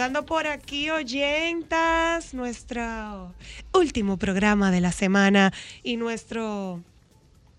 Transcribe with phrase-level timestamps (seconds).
[0.00, 3.34] Saludando por aquí, oyentas, nuestro
[3.74, 5.52] último programa de la semana
[5.82, 6.82] y nuestro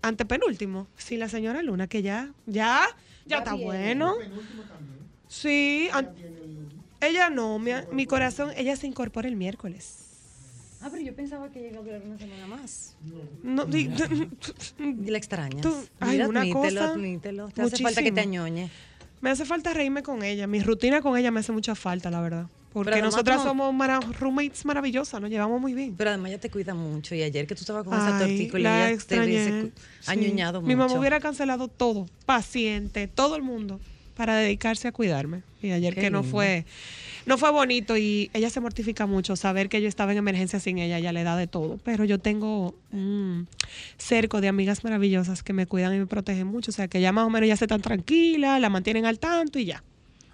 [0.02, 0.88] antepenúltimo.
[0.96, 2.80] Sí, la señora Luna, que ya, ya,
[3.26, 4.14] ya está bueno.
[5.28, 6.10] Sí, an-
[7.00, 9.98] ella no, mi, mi corazón, ella se incorpora el miércoles.
[10.84, 12.96] Ah, pero yo pensaba que iba a durar una semana más.
[13.44, 13.88] No, di-
[14.80, 15.62] Y la extrañas.
[15.62, 17.48] Tú- ay, Mira, una admítelo, cosa, admítelo.
[17.50, 18.42] Te hace falta que te muchísimo.
[18.44, 18.70] añoñe.
[19.22, 20.46] Me hace falta reírme con ella.
[20.46, 22.46] Mi rutina con ella me hace mucha falta, la verdad.
[22.72, 25.94] Porque además nosotras somos mara- roommates maravillosas, nos llevamos muy bien.
[25.96, 27.14] Pero además ella te cuida mucho.
[27.14, 29.62] Y ayer que tú estabas con esa Ay, tortícola, la ella te hubiese
[30.00, 30.10] Sí.
[30.10, 30.88] añoñado Mi mucho.
[30.88, 33.78] mamá hubiera cancelado todo, paciente, todo el mundo,
[34.14, 35.42] para dedicarse a cuidarme.
[35.62, 36.30] Y ayer Qué que no lindo.
[36.30, 36.64] fue,
[37.26, 40.78] no fue bonito y ella se mortifica mucho saber que yo estaba en emergencia sin
[40.78, 41.78] ella, ella le da de todo.
[41.84, 43.46] Pero yo tengo un
[43.96, 46.70] cerco de amigas maravillosas que me cuidan y me protegen mucho.
[46.70, 49.58] O sea que ya más o menos ya se están tranquilas, la mantienen al tanto
[49.58, 49.82] y ya.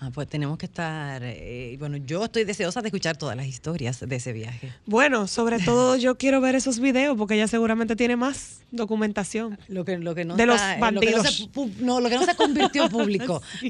[0.00, 1.22] Ah, pues tenemos que estar.
[1.24, 4.72] eh, bueno, yo estoy deseosa de escuchar todas las historias de ese viaje.
[4.86, 9.58] Bueno, sobre todo yo quiero ver esos videos porque ella seguramente tiene más documentación.
[9.66, 11.48] Lo que, lo que no De los está- Lo que no, se,
[11.80, 13.42] no, lo que no se convirtió en público.
[13.60, 13.68] Sí.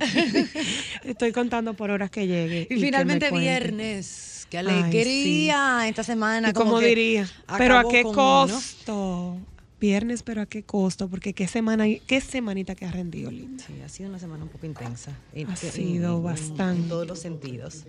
[1.05, 2.66] Estoy contando por horas que llegue.
[2.71, 4.47] Y finalmente viernes.
[4.50, 6.50] Qué Ay, alegría esta semana.
[6.50, 7.28] Y como diría,
[7.59, 9.37] pero a qué costo.
[9.81, 13.65] Viernes, pero a qué costo, porque qué semana, qué semanita que ha rendido, linda.
[13.65, 15.12] Sí, ha sido una semana un poco intensa.
[15.49, 16.83] Ha sido bastante.
[16.83, 17.84] En todos los sentidos.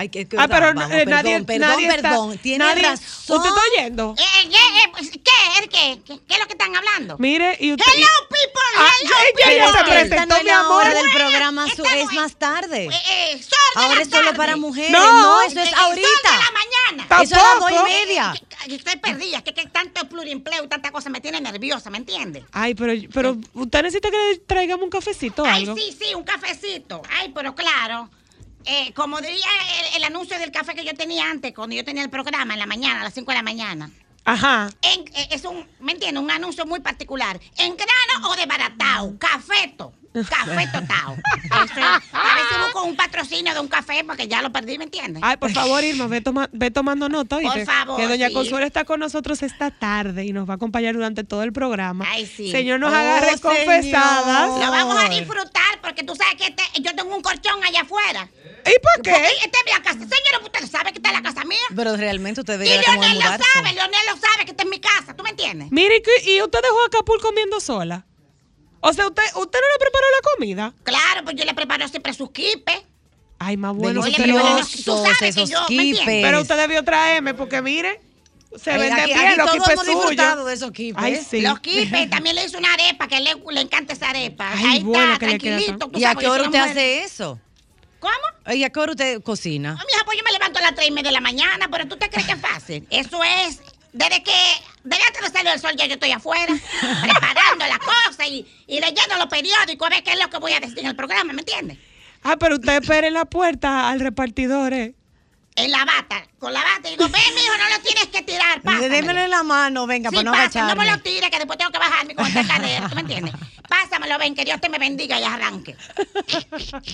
[0.00, 2.38] Ay, que, que- Ah, pero vamos, eh, perdón, nadie, perdón, nadie está- perdón.
[2.38, 3.36] Tiene nadie- razón.
[3.36, 4.14] ¿Usted está oyendo?
[4.18, 5.18] Eh, eh, eh, pues, ¿Qué?
[5.62, 6.00] ¿El qué?
[6.06, 6.18] ¿Qué?
[6.26, 7.18] ¿Qué es lo que están hablando?
[7.18, 7.84] Mire, y usted.
[7.94, 8.62] Hello, people.
[8.78, 9.56] Ah, hello, ella people.
[9.58, 10.82] ya se presentó, no mi amor.
[10.86, 12.86] hora del programa, su- es es- más tarde.
[12.86, 14.36] Eh, eh, sol de Ahora la es solo tarde.
[14.38, 14.90] para mujeres.
[14.90, 16.08] No, No, eso es eh, Sol ahorita.
[16.08, 16.50] de la
[16.96, 17.08] mañana.
[17.08, 17.86] Ta- Eso es a las dos Tampoco.
[17.86, 18.34] y media.
[18.68, 22.44] Estoy perdida, que, que tanto plurimpleo y tanta cosa me tiene nerviosa, ¿me entiendes?
[22.52, 25.76] Ay, pero, pero usted necesita que le traigamos un cafecito o Ay, algo.
[25.76, 27.02] sí, sí, un cafecito.
[27.18, 28.08] Ay, pero claro.
[28.64, 29.46] Eh, como diría
[29.90, 32.60] el, el anuncio del café que yo tenía antes, cuando yo tenía el programa en
[32.60, 33.90] la mañana, a las 5 de la mañana.
[34.24, 34.68] Ajá.
[34.82, 36.22] En- eh, es un, ¿me entiendes?
[36.22, 37.40] Un anuncio muy particular.
[37.56, 39.18] ¿En grano o de baratao?
[39.18, 39.92] Cafeto.
[40.12, 41.16] Cafeto tao.
[41.44, 44.84] Ese- A ver si busco un patrocinio de un café porque ya lo perdí, ¿me
[44.84, 45.22] entiendes?
[45.24, 47.64] Ay, por favor, Irma, ve, toma- ve tomando nota, ¿oíste?
[47.64, 48.34] favor, Que doña sí.
[48.34, 52.04] Consuelo está con nosotros esta tarde y nos va a acompañar durante todo el programa.
[52.08, 52.50] Ay, sí.
[52.50, 53.40] Señor, nos Oh, agarre señor.
[53.40, 54.48] confesadas.
[54.58, 58.28] Lo vamos a disfrutar porque tú sabes que este- yo tengo un colchón allá afuera.
[58.42, 59.10] ¿Y por qué?
[59.12, 59.98] Porque esta es mi casa.
[59.98, 61.58] Señora, usted sabe que esta es la casa mía.
[61.74, 64.62] Pero realmente usted Y debería como de Leonel lo sabe, Leonel lo sabe que esta
[64.64, 65.14] es mi casa.
[65.16, 65.68] ¿Tú me entiendes?
[65.70, 68.06] Mire, ¿y ¿y usted dejó a Acapulco comiendo sola?
[68.80, 70.74] O sea, ¿usted, usted no le preparó la comida?
[70.84, 72.82] Claro, pues yo le preparo siempre sus quipes.
[73.38, 74.00] Ay, más bueno.
[74.00, 75.98] Oye, usted pero le- bueno, Deliciosos tú sabes que yo, ¿me entiendes?
[76.00, 76.22] quipes.
[76.22, 78.00] Pero usted debió traerme porque, mire,
[78.58, 80.46] Se vende aquí- bien, aquí los todos kipes hemos disfrutado suyos.
[80.46, 81.02] de esos kipes.
[81.02, 81.40] Ay, sí.
[81.40, 84.50] Los quipes, también le hizo una arepa, que le, le encanta esa arepa.
[84.52, 85.90] Ay, Ahí bueno, está, que tranquilito.
[85.94, 87.38] ¿Y a qué yo hora usted mujer- hace eso?
[88.00, 88.54] ¿Cómo?
[88.54, 89.70] ¿Y a qué hora usted cocina?
[89.72, 91.86] No, mija, pues yo me levanto a las tres y media de la mañana, pero
[91.86, 92.86] tú te crees que es fácil.
[92.90, 93.60] Eso es,
[93.92, 94.32] desde que,
[94.84, 96.54] desde antes de salir el sol ya yo estoy afuera,
[97.02, 100.52] preparando las cosas y, y leyendo los periódicos a ver qué es lo que voy
[100.52, 101.78] a decir en el programa, ¿me entiendes?
[102.22, 104.94] Ah, pero usted espere en la puerta al repartidor, ¿eh?
[105.56, 108.62] En la bata, con la bata, y digo, ven, mijo, no lo tienes que tirar,
[108.62, 108.94] pásamelo.
[108.94, 110.84] Démelo en la mano, venga, Sí, para no pasa, no agacharme.
[110.84, 113.34] me lo tires, que después tengo que bajarme con esta cadera, ¿tú me entiendes?
[113.68, 115.76] Pásamelo, ven, que Dios te me bendiga y arranque.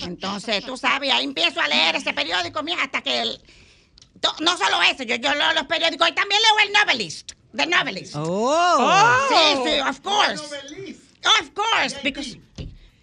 [0.03, 3.41] Entonces, tú sabes, ahí empiezo a leer ese periódico, mija, hasta que el...
[4.39, 8.13] No solo eso, yo, yo leo los periódicos y también leo el Novelist, The Novelist.
[8.17, 9.27] Oh.
[9.29, 10.43] Sí, sí, of course.
[11.41, 12.37] Of course, because...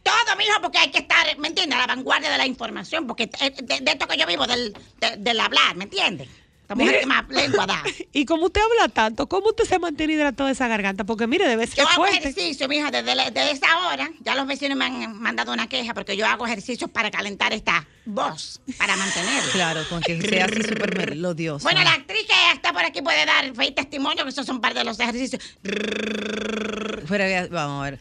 [0.03, 1.79] Todo, mijo, porque hay que estar, ¿me entiendes?
[1.79, 5.17] A la vanguardia de la información, porque de, de esto que yo vivo, del, de-
[5.17, 6.29] del hablar, ¿me entiendes?
[6.67, 7.01] La mujer Mire.
[7.01, 7.83] que más lengua da.
[8.13, 11.05] Y como usted habla tanto, ¿cómo usted se mantiene hidratado de esa garganta?
[11.05, 12.19] Porque mire, debe ser Yo hago fuerte.
[12.19, 14.11] ejercicio, mija, desde, la- desde esa hora.
[14.21, 17.87] Ya los vecinos me han mandado una queja porque yo hago ejercicios para calentar esta
[18.07, 19.53] voz, para mantenerla.
[19.53, 21.63] Claro, con que sea así súper melodiosa.
[21.65, 24.61] Bueno, la actriz que está por aquí puede dar fe y testimonio que esos son
[24.61, 25.43] parte de los ejercicios.
[25.63, 27.99] Pero, vamos a ver.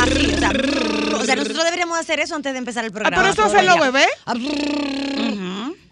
[0.00, 0.50] Así, o sea,
[1.20, 3.16] o sea, nosotros deberíamos hacer eso antes de empezar el programa.
[3.16, 4.08] pero eso hacen los bebés.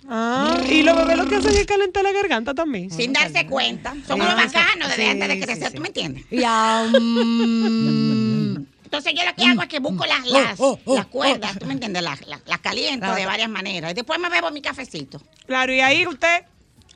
[0.08, 0.56] Ah.
[0.58, 2.90] Ah, y los bebés lo que hacen es calentar la garganta también.
[2.90, 3.94] Sin darse cuenta.
[4.06, 5.74] Son unos sí, bacanos desde sí, antes de crecer, sí.
[5.76, 6.24] ¿tú me entiendes?
[6.30, 10.78] Y, ah, mm, Entonces yo lo que hago es que busco las, Oh, las, oh,
[10.84, 12.02] oh, las cuerdas, ¿tú me entiendes?
[12.02, 13.16] Las, las, las caliento Claro.
[13.16, 13.90] de varias maneras.
[13.90, 15.20] Y después me bebo mi cafecito.
[15.46, 16.44] Claro, y ahí usted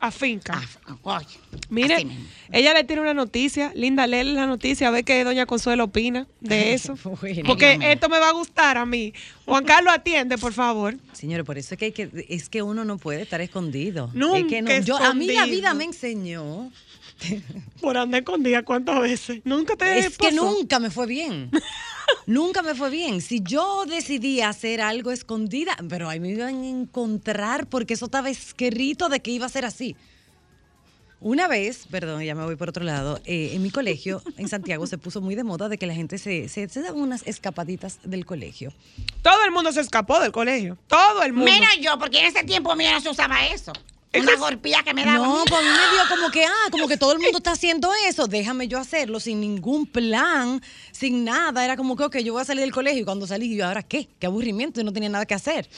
[0.01, 0.61] afinca.
[0.87, 1.27] Ah, oye,
[1.71, 2.07] Mire,
[2.53, 3.73] ella le tiene una noticia.
[3.75, 6.97] Linda, léele la noticia, a ver qué doña Consuelo opina de eso.
[7.21, 7.43] Bueno.
[7.47, 9.13] Porque esto me va a gustar a mí.
[9.45, 10.97] Juan Carlos, atiende, por favor.
[11.13, 14.11] Señores, por eso es que, hay que es que uno no puede estar escondido.
[14.15, 16.71] Nunca Es que no- yo, a mí la vida me enseñó
[17.81, 19.41] Por andar escondida cuántas veces.
[19.45, 21.51] Nunca te es que nunca me fue bien.
[22.29, 23.21] nunca me fue bien.
[23.21, 28.31] Si yo decidí hacer algo escondida, pero ahí me iban a encontrar porque eso estaba
[28.31, 29.97] escrito de que iba a ser así.
[31.21, 34.87] Una vez, perdón, ya me voy por otro lado, eh, en mi colegio, en Santiago,
[34.87, 37.99] se puso muy de moda de que la gente se, se, se daba unas escapaditas
[38.05, 38.73] del colegio.
[39.23, 40.79] Todo el mundo se escapó del colegio.
[40.87, 41.51] Todo el mundo.
[41.51, 43.73] Menos yo, porque en ese tiempo mío no se usaba eso.
[44.15, 45.27] Una golpía que me daba.
[45.27, 47.53] No, pues a mí me dio como que, ah, como que todo el mundo está
[47.53, 50.63] haciendo eso, déjame yo hacerlo sin ningún plan,
[50.93, 51.65] sin nada.
[51.65, 53.83] Era como que, ok, yo voy a salir del colegio y cuando salí, yo, ¿ahora
[53.83, 54.09] qué?
[54.19, 55.69] Qué aburrimiento, y no tenía nada que hacer.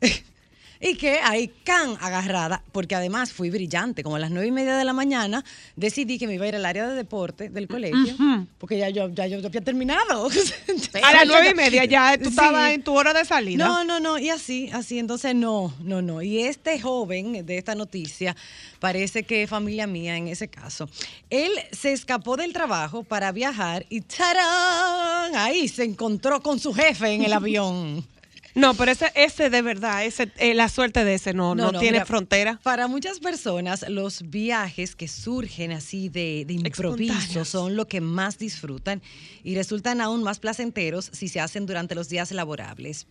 [0.80, 4.76] y que ahí, can, agarrada, porque además fui brillante, como a las nueve y media
[4.76, 5.44] de la mañana,
[5.76, 8.14] decidí que me iba a ir al área de deporte del colegio,
[8.58, 10.28] porque ya yo, ya yo había terminado.
[11.02, 12.30] a las nueve y media ya tú Sí.
[12.30, 13.66] estabas en tu hora de salida.
[13.66, 16.22] No, no, no, y así, así, entonces no, no, no.
[16.22, 18.36] Y este joven de esta noticia
[18.78, 20.88] parece que es familia mía en ese caso.
[21.30, 25.34] Él se escapó del trabajo para viajar y ¡tarán!
[25.36, 28.06] Ahí se encontró con su jefe en el avión.
[28.54, 31.92] No, pero ese, ese de verdad, ese, eh, la suerte de ese no, no, tiene
[31.92, 32.58] mira, frontera.
[32.62, 38.38] Para muchas personas, los viajes que surgen así de, de improviso son lo que más
[38.38, 39.02] disfrutan
[39.44, 43.06] y resultan aún más placenteros si se hacen durante los días laborables.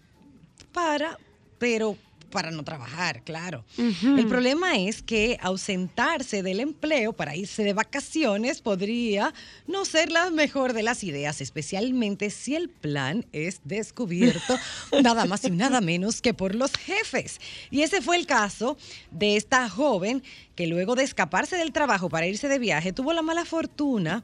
[0.74, 1.18] Para,
[1.60, 1.98] pero
[2.30, 3.66] para no trabajar, claro.
[3.78, 9.34] El problema es que ausentarse del empleo para irse de vacaciones podría
[9.68, 14.58] no ser la mejor de las ideas, especialmente si el plan es descubierto
[15.04, 17.40] nada más y nada menos que por los jefes.
[17.72, 18.78] Y ese fue el caso
[19.12, 20.24] de esta joven
[20.56, 24.24] que luego de escaparse del trabajo para irse de viaje tuvo la mala fortuna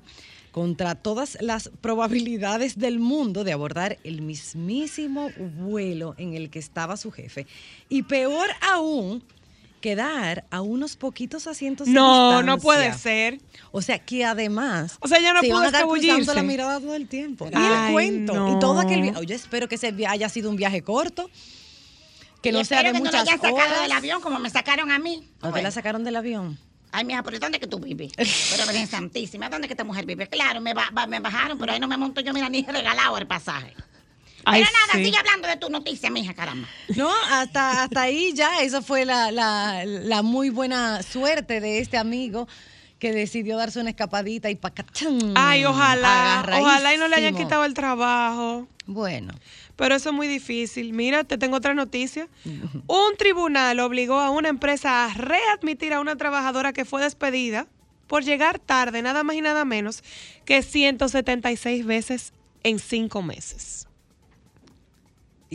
[0.54, 6.96] contra todas las probabilidades del mundo de abordar el mismísimo vuelo en el que estaba
[6.96, 7.48] su jefe.
[7.90, 9.24] Y peor aún,
[9.82, 13.40] quedar a unos poquitos asientos de No, no puede ser.
[13.72, 14.98] O sea, que además...
[15.00, 16.36] O sea, ya no se pudo escabullirse.
[16.36, 17.50] la mirada todo el tiempo.
[17.52, 18.34] y el cuento.
[18.36, 18.56] no.
[18.56, 19.26] Y todo aquel viaje.
[19.26, 21.32] Yo espero que ese haya sido un viaje corto.
[22.44, 23.82] Que Y no sea de que no muchas hayan sacado horas.
[23.82, 25.28] del avión como me sacaron a mí.
[25.42, 25.64] ¿No te Bueno.
[25.64, 26.60] la sacaron del avión?
[26.96, 28.12] Ay, mija, ¿pero dónde que tú vives?
[28.52, 30.28] Pero Virgen Santísima, ¿dónde que esta mujer vive?
[30.28, 33.26] Claro, me, ba- me bajaron, pero ahí no me monto yo, mira, ni regalado el
[33.26, 33.74] pasaje.
[34.46, 35.06] Ay, pero nada, sí.
[35.06, 36.68] sigue hablando de tu noticia, mija, caramba.
[36.96, 41.98] No, hasta, hasta ahí ya, esa fue la, la- la muy buena suerte de este
[41.98, 42.48] amigo
[43.00, 45.34] que decidió darse una escapadita y pacachán.
[45.36, 48.68] Ay, ojalá, ojalá y no le hayan quitado el trabajo.
[48.86, 49.34] Bueno,
[49.76, 50.94] Pero eso es muy difícil.
[50.94, 52.28] Mira, te tengo otra noticia.
[52.88, 57.68] Un tribunal obligó a una empresa a readmitir a una trabajadora que fue despedida
[58.08, 60.04] por llegar tarde, nada más y nada menos
[60.46, 63.88] que 176 veces en cinco meses.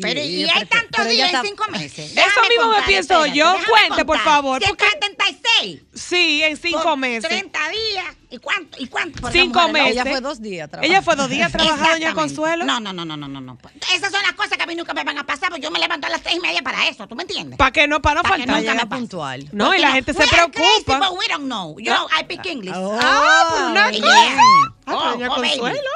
[0.01, 1.99] Pero y, ella hay tantos días en está- cinco meses.
[1.99, 3.55] Eso Déjame mismo me contar, pienso espérate, yo.
[3.69, 4.25] Cuente, por contar.
[4.25, 5.83] favor, porque- 176.
[5.95, 7.29] Sí, en cinco por meses.
[7.29, 8.07] 30 días.
[8.31, 8.77] ¿Y cuánto?
[8.79, 9.23] ¿Y cuánto?
[9.23, 9.93] por Cinco mujer, meses.
[9.93, 10.93] Ella fue dos días trabajando.
[10.95, 12.15] Ella fue dos días trabajando, doña.
[12.15, 12.65] Consuelo.
[12.67, 13.59] No, no, no, no, no, no, no.
[13.95, 15.79] Esas son las cosas que a mí nunca me van a pasar, porque yo me
[15.79, 17.57] levanto a las seis y media para eso, ¿tú me entiendes?
[17.57, 18.03] ¿Para qué no?
[18.03, 18.61] Para no Pa' que faltar.
[18.61, 19.49] nunca me puntual.
[19.53, 20.99] No, y la gente se crazy, preocupa.
[21.09, 21.77] but we don't know.
[21.79, 22.75] You know, I speak English.
[22.77, 24.03] Ah, por una Yeah.
[24.03, 24.43] cosa.
[24.87, 25.49] Ah, Oh, doña oh, baby.
[25.59, 25.91] Consuelo.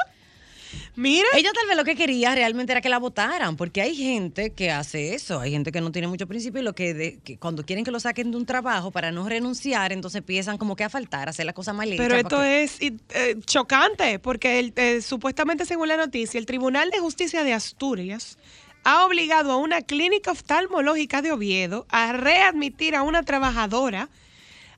[0.95, 1.27] Mira.
[1.35, 4.69] Ella tal vez lo que quería realmente era que la votaran, porque hay gente que
[4.71, 7.65] hace eso, hay gente que no tiene mucho principio y lo que, de- que cuando
[7.65, 10.89] quieren que lo saquen de un trabajo para no renunciar, entonces empiezan como que a
[10.89, 12.05] faltar, a hacer las cosas mal hechas.
[12.05, 16.99] Pero esto es eh, chocante, porque el, eh, supuestamente según la noticia, el Tribunal de
[16.99, 18.37] Justicia de Asturias
[18.83, 24.09] ha obligado a una clínica oftalmológica de Oviedo a readmitir a una trabajadora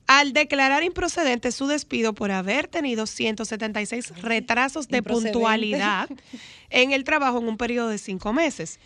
[0.06, 6.08] al declarar improcedente su despido por haber tenido 176 retrasos de puntualidad
[6.70, 8.78] en el trabajo en un periodo de cinco meses.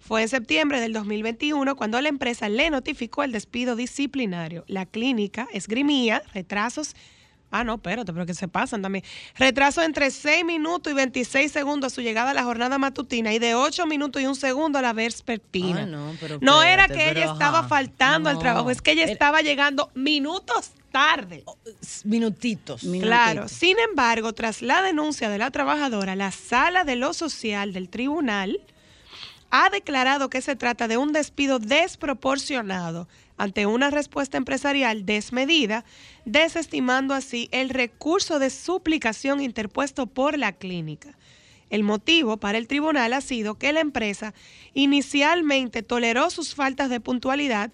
[0.00, 4.64] Fue en septiembre del 2021 cuando la empresa le notificó el despido disciplinario.
[4.68, 6.94] La clínica esgrimía retrasos.
[7.50, 9.04] Ah, no, espérate, pero que se pasan también.
[9.36, 13.38] Retraso entre 6 minutos y 26 segundos a su llegada a la jornada matutina y
[13.38, 15.82] de 8 minutos y un seguto a la vespertina.
[15.82, 19.40] Ah, no, pero No era que ella estaba faltando al trabajo, es que ella estaba
[19.40, 21.44] llegando minutos tarde.
[22.04, 22.82] minutitos.
[23.00, 27.88] Claro, sin embargo, tras la denuncia de la trabajadora, la sala de lo social del
[27.88, 28.60] tribunal
[29.50, 35.84] ha declarado que se trata de un despido desproporcionado ante una respuesta empresarial desmedida,
[36.24, 41.16] desestimando así el recurso de suplicación interpuesto por la clínica.
[41.70, 44.34] El motivo para el tribunal ha sido que la empresa
[44.74, 47.70] inicialmente toleró sus faltas de puntualidad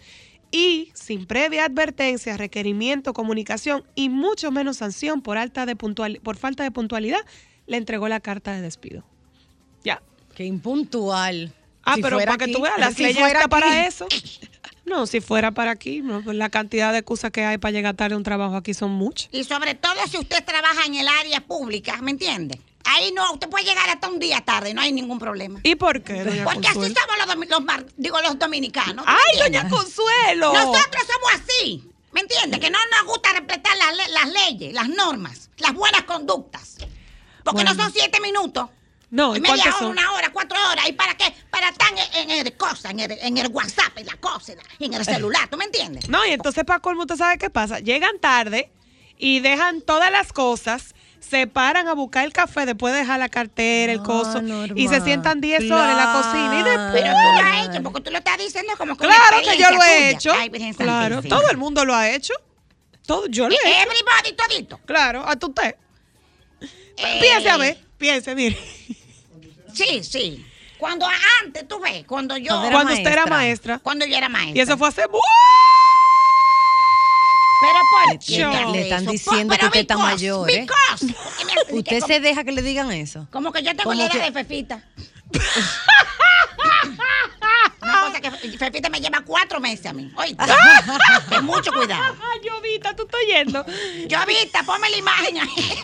[0.51, 6.37] y, sin previa advertencia, requerimiento, comunicación y mucho menos sanción por, alta de puntual, por
[6.37, 7.21] falta de puntualidad,
[7.67, 9.05] le entregó la carta de despido.
[9.83, 10.03] Ya.
[10.35, 11.53] Qué impuntual.
[11.83, 14.07] Ah, Si pero para que tú veas, las si está para eso.
[14.85, 17.95] No, si fuera para aquí, no, pues la cantidad de excusas que hay para llegar
[17.95, 19.29] tarde a un trabajo aquí son muchas.
[19.33, 22.61] Y sobre todo si usted trabaja en el área pública, ¿me entiende?
[22.85, 25.59] Ahí no, usted puede llegar hasta un día tarde, no hay ningún problema.
[25.63, 29.07] ¿Y por qué, doña Porque así somos los, los digo, los dominicanos.
[29.07, 29.63] ¿tú me ¡Ay, entiendes?
[29.63, 30.53] doña Consuelo!
[30.53, 32.61] Nosotros somos así, ¿me entiendes?
[32.61, 36.77] Que no nos gusta respetar las, le- las leyes, las normas, las buenas conductas.
[37.43, 38.69] Porque no son siete minutos.
[39.11, 39.91] No, ¿y media hora, son?
[39.93, 40.89] una hora, cuatro horas.
[40.89, 41.33] ¿Y para qué?
[41.51, 44.59] Para estar en, en el cosa, en el, en el WhatsApp, en la cosa, en
[44.81, 46.09] en el celular, ¿tú me entiendes?
[46.09, 47.79] No, y entonces para colmo, ¿usted sabe qué pasa?
[47.79, 48.71] Llegan tarde
[49.17, 53.29] y dejan todas las cosas, se paran a buscar el café, después de dejar la
[53.29, 54.43] cartera, el Ah, coso,
[54.75, 57.03] y se sientan 10 horas en la cocina y después...
[57.03, 59.71] Pero tú lo has hecho, porque tú lo estás diciendo como que Claro que yo
[59.71, 60.33] lo he hecho.
[60.33, 61.37] Ay, Claro, Santísima.
[61.41, 62.35] todo el mundo lo ha hecho.
[63.07, 63.69] Todo, yo lo he hecho.
[63.83, 64.79] Everybody, todito.
[64.87, 65.77] Claro, a tu usted.
[66.97, 68.59] Eh, Piense a ver, piense, mire.
[69.73, 70.47] Sí, sí.
[70.79, 71.07] Cuando
[71.43, 72.49] antes, tú ves, cuando yo...
[72.49, 73.79] Cuando era Cuando usted era maestra.
[73.79, 74.57] Cuando yo era maestra.
[74.59, 75.03] Y eso fue hace...
[77.61, 79.13] Pero por Le- qué le- están eso?
[79.13, 80.61] diciendo que usted está mayor, ¿eh?
[80.61, 81.15] because.
[81.15, 83.27] ¿Por qué me hace- ¿Usted como- se deja que le digan eso?
[83.31, 84.85] Como que yo tengo la edad que- de Fefita.
[87.81, 90.11] Una cosa que Fefita me lleva cuatro meses a mí.
[90.17, 90.37] Oye,
[91.43, 92.17] mucho cuidado.
[92.33, 93.65] Ay, Jovita, tú estás yendo.
[94.09, 95.79] Yo vista, ponme la imagen ahí.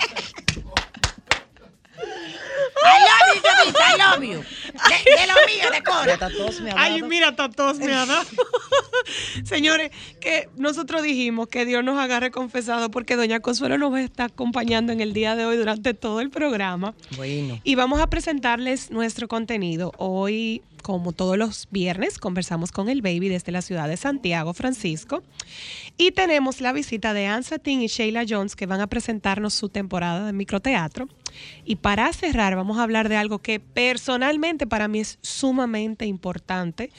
[2.83, 4.45] I love you, Jovita, I love you.
[4.71, 6.63] De, de lo mío, de Cora.
[6.63, 8.25] Me ha Ay, mira, hasta tos me ha dado.
[9.45, 14.03] Señores, que nosotros dijimos que Dios nos agarre confesado porque Doña Consuelo nos va a
[14.03, 16.95] estar acompañando en el día de hoy durante todo el programa.
[17.17, 17.61] Bueno.
[17.65, 19.93] Y vamos a presentarles nuestro contenido.
[19.99, 25.23] Hoy, como todos los viernes, conversamos con el baby desde la ciudad de Santiago, Francisco.
[26.01, 29.69] Y tenemos la visita de Ann Satin y Sheila Jones que van a presentarnos su
[29.69, 31.11] temporada de microteatro.
[31.67, 36.91] Y para cerrar, vamos a hablar de algo que personalmente para mí es sumamente importante.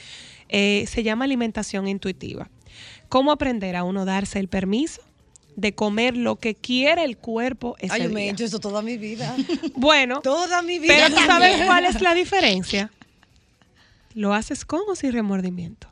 [0.49, 2.51] Eh, se llama alimentación intuitiva.
[3.09, 5.01] ¿Cómo aprender a uno darse el permiso
[5.55, 8.83] de comer lo que quiere el cuerpo ese Ay, yo me he hecho eso toda
[8.83, 9.35] mi vida.
[9.75, 10.93] Bueno, toda mi vida.
[10.93, 12.91] pero ¿tú sabes cuál es la diferencia?
[14.13, 15.90] ¿Lo haces con o sin remordimiento?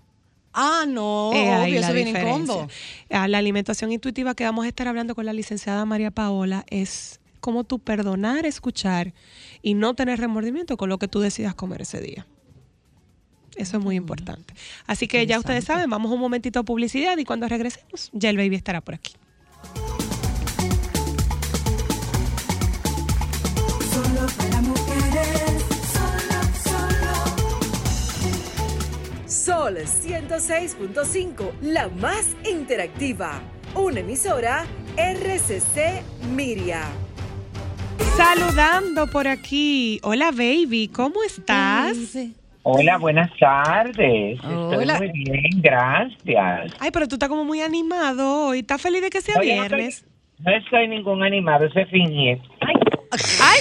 [0.62, 2.68] Ah, no, Eh, obvio, eso viene en combo.
[3.10, 7.22] Ah, La alimentación intuitiva que vamos a estar hablando con la licenciada María Paola es
[7.40, 9.14] cómo tú perdonar, escuchar
[9.62, 12.28] y no tener remordimiento con lo que tú decidas comer ese día.
[13.56, 14.54] Eso es muy importante.
[14.86, 18.36] Así que ya ustedes saben, vamos un momentito a publicidad y cuando regresemos, ya el
[18.36, 19.14] baby estará por aquí.
[29.50, 33.42] Sol 106.5, la más interactiva.
[33.74, 36.04] Una emisora RCC
[36.36, 36.84] Miria.
[38.16, 40.00] Saludando por aquí.
[40.04, 41.98] Hola baby, ¿cómo estás?
[42.62, 44.40] Hola, buenas tardes.
[44.44, 44.94] Hola.
[44.94, 46.72] Estoy muy bien, gracias.
[46.80, 48.60] Ay, pero tú estás como muy animado hoy.
[48.60, 50.06] ¿Estás feliz de que sea Oye, no viernes?
[50.38, 52.38] soy- No soy ningún animado, es fingir.
[52.62, 52.76] Ay,
[53.42, 53.60] Ay,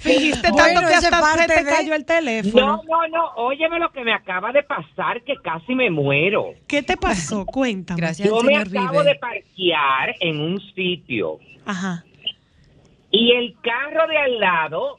[0.00, 2.82] fingiste Bueno, tanto que hasta se parte te de- cayó el no, teléfono.
[2.88, 6.54] no, no, óyeme lo que me acaba de pasar, que casi me muero.
[6.66, 7.44] ¿Qué te pasó?
[7.46, 8.00] Cuéntame.
[8.00, 12.04] Gracias Yo me acabo de parquear en un sitio Ajá.
[13.10, 14.96] y el carro de al lado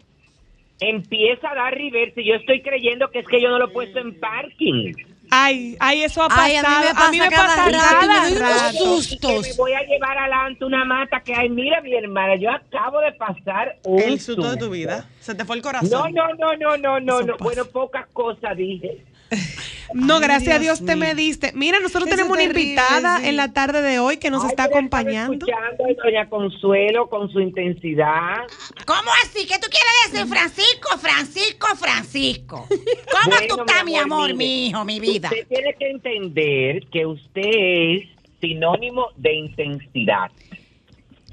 [0.79, 3.69] empieza a dar reversa y yo estoy creyendo que es que yo no lo he
[3.73, 4.93] puesto en parking.
[5.33, 6.43] Ay, ay, eso ha pasado.
[6.43, 6.55] Ay,
[6.93, 8.77] a mí me pasa cada rato, me doy unos rato.
[8.77, 9.31] sustos.
[9.31, 11.49] Y que me voy a llevar adelante una mata que hay.
[11.49, 15.05] Mira, mi hermana, yo acabo de pasar un El susto de tu vida.
[15.21, 15.89] Se te fue el corazón.
[15.89, 17.33] No, no, no, no, no, no, no.
[17.37, 17.43] pasa.
[17.45, 19.05] Bueno, pocas cosas dije.
[19.93, 21.51] No, Ay, gracias a Dios te me diste.
[21.53, 23.27] Mira, nosotros Eso tenemos una invitada sí.
[23.27, 25.33] en la tarde de hoy que nos Ay, está acompañando.
[25.33, 28.37] Escuchando a doña Consuelo con su intensidad.
[28.85, 29.45] ¿Cómo así?
[29.45, 30.97] ¿Qué tú quieres decir, Francisco?
[30.97, 32.67] Francisco, Francisco.
[32.69, 35.29] ¿Cómo Bueno, tú estás, mi mi amor, amor, mire, mi hijo, mi vida?
[35.29, 38.09] Usted tiene que entender que usted es
[38.39, 40.31] sinónimo de intensidad.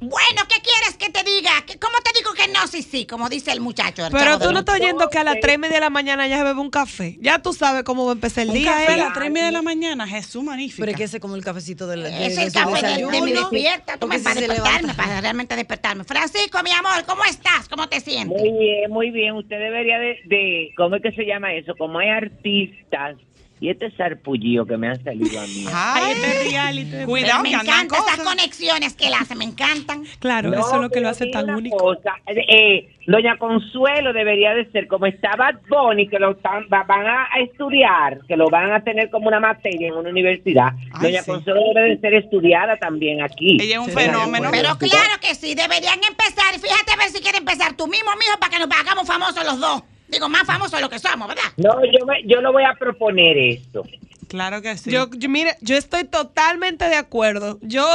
[0.00, 1.50] Bueno, ¿qué quieres que te diga?
[1.66, 2.66] ¿Qué- ¿Cómo te digo que no?
[2.68, 4.06] Sí, sí, como dice el muchacho.
[4.06, 5.90] el Pero tú del no estás oyendo que a las tres y media de la
[5.90, 7.16] mañana ya se bebe un café.
[7.20, 8.70] Ya tú sabes cómo va a empezar el Un día.
[8.72, 8.98] café a ¿eh?
[8.98, 10.80] las 3 y media de la mañana, Jesús magnífico.
[10.82, 12.88] Pero es que ese es como el cafecito de la de- Es el café de,
[12.96, 13.40] de mi desayuno.
[13.50, 13.92] despierta.
[13.94, 16.04] Tú Porque me si para se despertarme, para realmente despertarme.
[16.04, 17.68] Francisco, mi amor, ¿cómo estás?
[17.68, 18.40] ¿Cómo te sientes?
[18.40, 19.34] Muy bien, muy bien.
[19.34, 21.74] Usted debería de, de ¿cómo es que se llama eso?
[21.76, 23.16] Como hay artistas
[23.60, 25.64] y este sarpullido que me han salido a mí.
[25.72, 27.04] Ay, este reality.
[27.04, 30.04] Cuidado, me encantan esas conexiones que él hace, me encantan.
[30.20, 31.76] Claro, No, eso es lo que lo hace tan una único.
[31.76, 37.06] cosa, eh, Doña Consuelo debería de ser como estaba Bonnie, que lo están- va- van
[37.06, 40.68] a a estudiar, que lo van a tener como una materia en una universidad.
[40.92, 41.30] Ay, Doña sí.
[41.30, 43.56] Consuelo debe de ser estudiada también aquí.
[43.60, 44.48] Ella es un fenómeno.
[44.50, 46.52] Pero claro que sí, deberían empezar.
[46.60, 49.58] Fíjate a ver si quiere empezar tú mismo, mijo, para que nos hagamos famosos los
[49.60, 49.82] dos.
[50.08, 51.42] Digo, más famosos de lo que somos, ¿verdad?
[51.56, 53.84] No, yo, me- yo lo voy a proponer esto.
[54.28, 54.90] Claro que sí.
[54.90, 57.58] Yo, yo, mire, yo estoy totalmente de acuerdo.
[57.62, 57.86] Yo,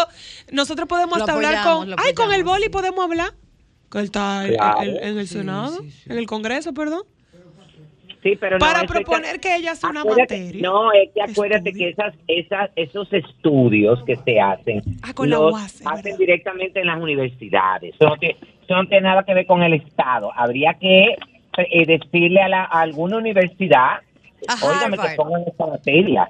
[0.52, 3.32] nosotros podemos hasta hablar con, ay, con el boli podemos hablar.
[3.92, 4.82] Que él está en- Claro.
[4.82, 5.78] en, en el Senado,
[6.08, 7.04] en el Congreso, perdón.
[8.24, 10.62] Sí, pero Para que- proponer que ella hace una materia.
[10.62, 11.88] No, es que acuérdate estudio.
[11.88, 16.18] que esas, esas, esos estudios que se hacen, Ah, con la UAS, hacen verdad.
[16.18, 17.94] directamente en las universidades.
[17.96, 20.32] Eso no, tiene, eso no tiene nada que ver con el Estado.
[20.36, 21.18] Habría que
[21.58, 24.02] eh, decirle a, la, a alguna universidad,
[24.48, 26.30] A óigame, que pongan esta materia.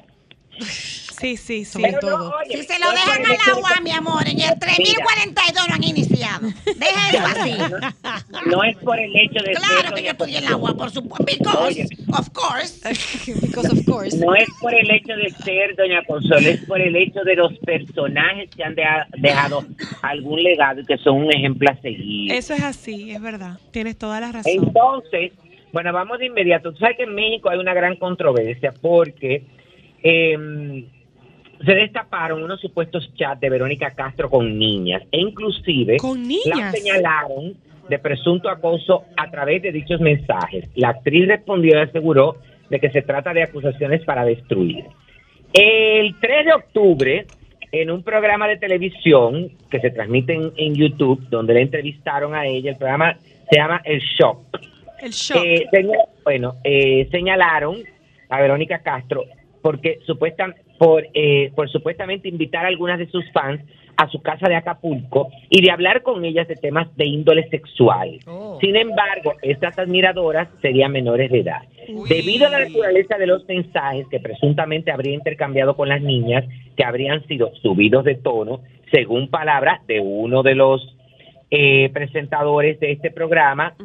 [1.20, 1.72] Sí, sí, sí.
[1.74, 2.34] Sobre todo.
[2.44, 4.40] oye, Si se lo dejan el a hecho la de UAM, que- mi amor, en
[4.42, 6.48] el 3042 no han iniciado.
[6.66, 8.50] Deja eso así.
[8.50, 10.58] No es por el hecho de ser, Claro que yo estudié Consuelo.
[10.58, 11.24] UAM, por supuesto.
[11.26, 12.82] Because, of course.
[13.42, 14.18] Because of course.
[14.18, 17.54] No es por el hecho de ser Doña Consuelo, es por el hecho de los
[17.60, 19.66] personajes que han deja- dejado
[20.02, 22.32] algún legado y que son un ejemplo a seguir.
[22.32, 23.60] Eso es así, es verdad.
[23.72, 24.52] Tienes toda la razón.
[24.54, 25.32] Entonces,
[25.72, 26.72] bueno, vamos de inmediato.
[26.72, 29.44] Tú sabes que en México hay una gran controversia porque
[30.04, 30.86] eh,
[31.66, 37.56] se destaparon unos supuestos chats de Verónica Castro con niñas e inclusive Con la señalaron
[37.90, 40.70] de presunto acoso a través de dichos mensajes.
[40.76, 42.38] La actriz respondió y aseguró
[42.70, 44.86] de que se trata de acusaciones para destruir.
[45.54, 47.26] El 3 de octubre,
[47.72, 52.46] en un programa de televisión que se transmite en, en YouTube, donde le entrevistaron a
[52.46, 53.18] ella, el programa
[53.50, 54.60] se llama El Shock.
[55.02, 55.44] El shock.
[55.44, 55.68] Eh,
[56.24, 57.78] bueno, eh, señalaron
[58.30, 59.26] a Verónica Castro
[59.62, 63.62] porque supuestan, por, eh, por supuestamente invitar a algunas de sus fans
[63.96, 68.20] a su casa de Acapulco y de hablar con ellas de temas de índole sexual.
[68.28, 68.58] Oh.
[68.60, 71.62] Sin embargo, estas admiradoras serían menores de edad.
[72.10, 76.44] Debido a la naturaleza de los mensajes que presuntamente habría intercambiado con las niñas,
[76.76, 78.60] que habrían sido subidos de tono,
[78.92, 80.98] según palabras de uno de los
[81.50, 83.76] eh, presentadores de este programa,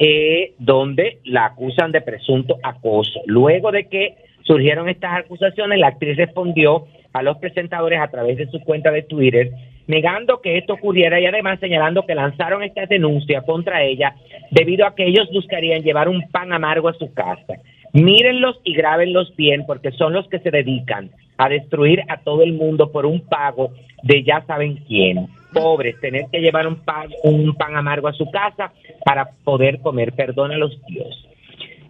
[0.00, 3.20] eh, donde la acusan de presunto acoso.
[3.26, 8.46] Luego de que surgieron estas acusaciones, la actriz respondió a los presentadores a través de
[8.48, 9.50] su cuenta de Twitter,
[9.86, 14.14] negando que esto ocurriera y además señalando que lanzaron esta denuncia contra ella
[14.50, 17.54] debido a que ellos buscarían llevar un pan amargo a su casa.
[17.92, 22.52] Mírenlos y grábenlos bien porque son los que se dedican a destruir a todo el
[22.54, 23.70] mundo por un pago
[24.02, 25.28] de ya saben quién.
[25.52, 28.72] Pobres, tener que llevar un pan, un pan amargo a su casa
[29.04, 30.12] para poder comer.
[30.12, 31.27] Perdona a los Dios.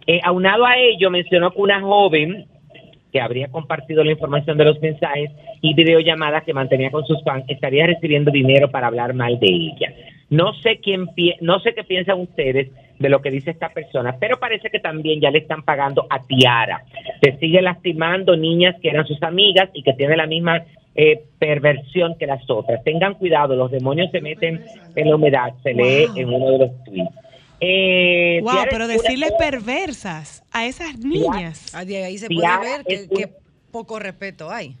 [0.09, 2.47] Eh, aunado a ello, mencionó que una joven
[3.13, 5.29] que habría compartido la información de los mensajes
[5.61, 9.93] y videollamadas que mantenía con sus fans estaría recibiendo dinero para hablar mal de ella.
[10.31, 11.05] No sé quién
[11.41, 15.21] no sé qué piensan ustedes de lo que dice esta persona, pero parece que también
[15.21, 16.85] ya le están pagando a Tiara.
[17.21, 20.63] Se sigue lastimando niñas que eran sus amigas y que tiene la misma
[20.95, 22.83] eh, perversión que las otras.
[22.83, 24.63] Tengan cuidado, los demonios se meten
[24.95, 27.28] en la humedad, se lee en uno de los tweets.
[27.61, 31.73] Eh, Wow, pero decirles perversas a esas niñas.
[31.75, 33.29] Ah, de ahí se puede ver que, un- que
[33.71, 34.75] poco respeto hay.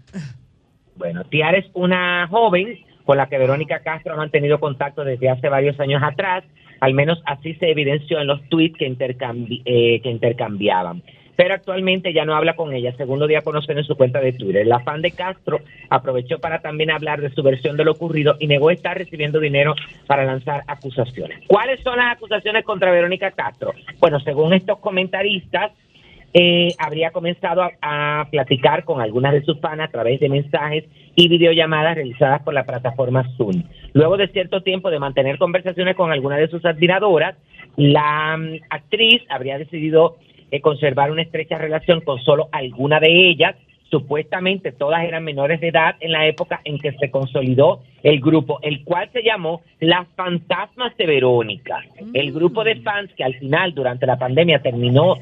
[0.95, 5.49] Bueno, Tiara es una joven con la que Verónica Castro ha mantenido contacto desde hace
[5.49, 6.43] varios años atrás,
[6.79, 11.01] al menos así se evidenció en los tweets que, intercambi- eh, que intercambiaban.
[11.39, 14.19] Pero actualmente ya no habla con ella, según lo dio a conocer en su cuenta
[14.19, 14.67] de Twitter.
[14.67, 18.47] La fan de Castro aprovechó para también hablar de su versión de lo ocurrido y
[18.47, 19.73] negó estar recibiendo dinero
[20.05, 21.39] para lanzar acusaciones.
[21.47, 23.71] ¿Cuáles son las acusaciones contra Verónica Castro?
[24.01, 25.71] Bueno, según estos comentaristas,
[26.33, 30.83] eh, habría comenzado a, platicar con algunas de sus fans a través de mensajes
[31.15, 33.63] y videollamadas realizadas por la plataforma Zoom.
[33.93, 37.37] Luego de cierto tiempo de mantener conversaciones con algunas de sus admiradoras,
[37.77, 40.17] la mm, actriz habría decidido
[40.51, 43.55] eh, conservar una estrecha relación con solo alguna de ellas.
[43.89, 48.59] Supuestamente todas eran menores de edad en la época en que se consolidó el grupo,
[48.61, 51.83] el cual se llamó Las Fantasmas de Verónica.
[52.13, 55.15] El grupo de fans que al final, durante la pandemia, terminó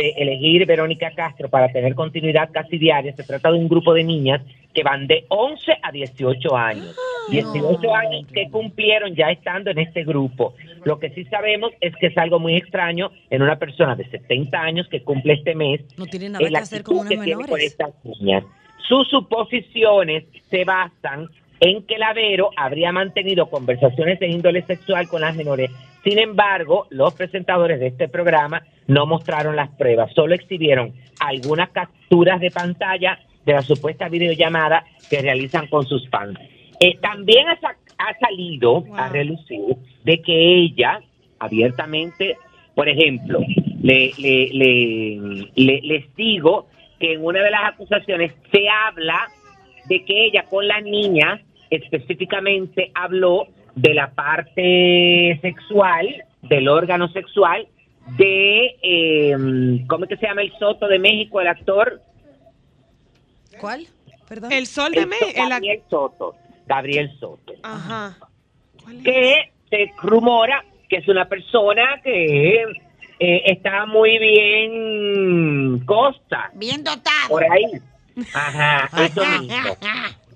[0.00, 3.14] de elegir Verónica Castro para tener continuidad casi diaria.
[3.14, 4.40] Se trata de un grupo de niñas
[4.72, 6.96] que van de 11 a 18 años.
[7.30, 10.54] 18 años que cumplieron ya estando en este grupo.
[10.84, 14.58] Lo que sí sabemos es que es algo muy extraño en una persona de 70
[14.58, 15.82] años que cumple este mes.
[15.98, 17.66] No tiene nada que hacer con unas tiene con menores.
[17.66, 18.44] estas niñas.
[18.88, 21.28] Sus suposiciones se basan
[21.60, 25.70] en que la Vero habría mantenido conversaciones de índole sexual con las menores.
[26.04, 32.40] Sin embargo, los presentadores de este programa no mostraron las pruebas, solo exhibieron algunas capturas
[32.40, 36.38] de pantalla de la supuesta videollamada que realizan con sus fans.
[36.80, 41.00] Eh, también ha, sa- ha salido a relucir de que ella
[41.38, 42.36] abiertamente,
[42.74, 43.40] por ejemplo,
[43.82, 46.66] le, le, le- le- les digo
[46.98, 49.20] que en una de las acusaciones se habla
[49.88, 57.66] de que ella con las niñas específicamente habló de la parte sexual, del órgano sexual
[58.16, 62.00] de, eh, ¿cómo es que se llama el Soto de México, el actor?
[63.60, 63.86] ¿Cuál?
[64.28, 64.52] Perdón.
[64.52, 66.34] El sol de ac- Gabriel Soto.
[66.66, 67.52] Gabriel Soto.
[67.62, 68.16] Ajá.
[68.82, 69.02] ¿Cuál es?
[69.04, 72.62] que se rumora que es una persona que
[73.20, 77.28] eh, está muy bien costa Bien dotado.
[77.28, 77.64] por ahí.
[78.34, 79.76] Ajá, eso mismo.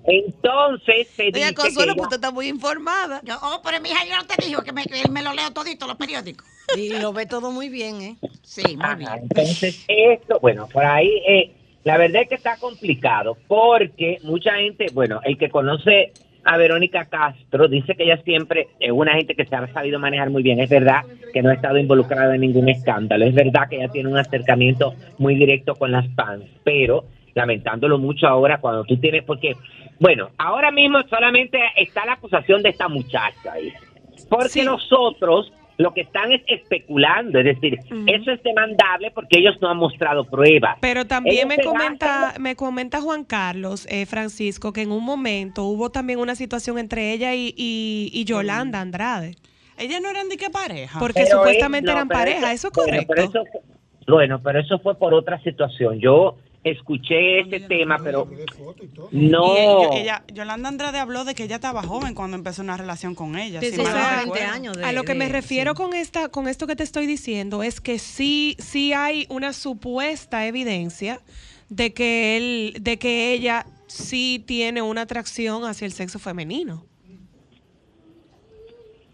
[0.07, 3.21] Entonces se dice Doña que Consuelo, ella- pues usted está muy informada.
[3.23, 5.87] Yo, oh, pero mija, yo no te digo que me, que me lo leo todito,
[5.87, 6.45] los periódicos.
[6.75, 8.15] Y lo ve todo muy bien, ¿eh?
[8.43, 9.09] Sí, muy Ajá, bien.
[9.23, 11.51] entonces esto, bueno, por ahí eh,
[11.83, 16.13] la verdad es que está complicado porque mucha gente, bueno, el que conoce
[16.43, 20.29] a Verónica Castro dice que ella siempre es una gente que se ha sabido manejar
[20.29, 20.59] muy bien.
[20.59, 21.01] Es verdad
[21.33, 23.25] que no ha estado involucrada en ningún escándalo.
[23.25, 28.27] Es verdad que ella tiene un acercamiento muy directo con las fans, pero lamentándolo mucho
[28.27, 29.57] ahora cuando tú tienes, porque,
[29.99, 33.71] bueno, ahora mismo solamente está la acusación de esta muchacha ahí.
[34.29, 34.61] Porque Sí.
[34.63, 37.77] nosotros lo que están es especulando, es decir,
[38.07, 40.77] eso es demandable porque ellos no han mostrado pruebas.
[40.79, 45.03] Pero también Ellos me se comenta, me comenta Juan Carlos, eh, Francisco, que en un
[45.03, 49.35] momento hubo también una situación entre ella y, y- y Yolanda Andrade,
[49.77, 50.97] Ellas no eran de qué pareja.
[50.99, 53.13] porque Pero supuestamente es- no, eran pareja, ¿eso es bueno, correcto?
[53.13, 53.43] pero eso-
[54.07, 55.99] bueno, pero eso fue por otra situación.
[55.99, 58.27] Yo escuché ese tema, pero
[59.11, 59.55] no.
[59.55, 63.13] Y ella, ella- Yolanda Andrade habló de que ella estaba joven cuando empezó una relación
[63.15, 63.59] con ella.
[63.61, 64.53] Sí, si sí, mal no sea, 20 recuerdo.
[64.53, 65.77] años de- a lo que me refiero sí.
[65.77, 70.45] con esta, con esto que te estoy diciendo es que sí, sí hay una supuesta
[70.47, 71.21] evidencia
[71.69, 76.83] de que él, de que ella sí tiene una atracción hacia el sexo femenino.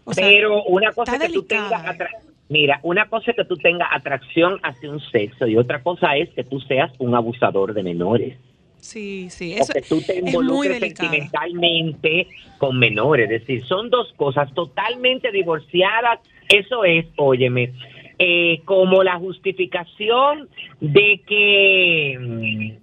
[0.04, 1.68] O sea, pero una cosa está es que tú delicada.
[1.68, 5.82] tengas atra- Mira, una cosa es que tú tengas atracción hacia un sexo y otra
[5.82, 8.36] cosa es que tú seas un abusador de menores.
[8.76, 12.26] sí, sí, o eso que tú te involucres sentimentalmente
[12.58, 13.30] con menores.
[13.30, 16.20] Es decir, son dos cosas totalmente divorciadas.
[16.46, 17.72] Eso es, óyeme,
[18.18, 22.76] eh, como la justificación de que...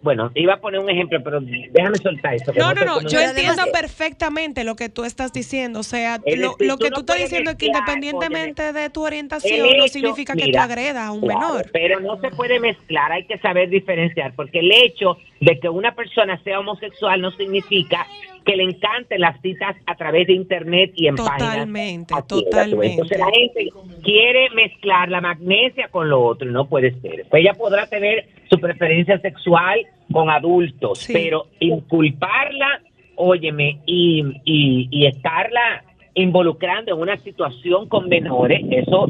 [0.00, 2.52] Bueno, iba a poner un ejemplo, pero déjame soltar eso.
[2.52, 4.28] que No, no, no, yo entiendo perfectás
[4.64, 5.80] lo que tú estás diciendo.
[5.80, 9.66] O sea, lo, tú que no tú estás diciendo es que independientemente de tu orientación,
[9.76, 11.70] no significa que tú mira, agredas a un claro, menor.
[11.72, 15.94] Pero no se puede mezclar, hay que saber diferenciar, porque el hecho de que una
[15.94, 18.06] persona sea homosexual no significa
[18.44, 22.32] que le encanten las citas a través de internet y en Totalmente, páginas.
[22.32, 22.86] así, totalmente.
[22.92, 23.68] Entonces la gente
[24.02, 27.26] quiere mezclar la magnesia con lo otro y no puede ser.
[27.28, 29.80] Pues ella podrá tener su preferencia sexual
[30.12, 31.12] con adultos, Sí.
[31.12, 32.82] pero inculparla,
[33.16, 39.08] óyeme, y, y, y estarla involucrando en una situación con menores, eso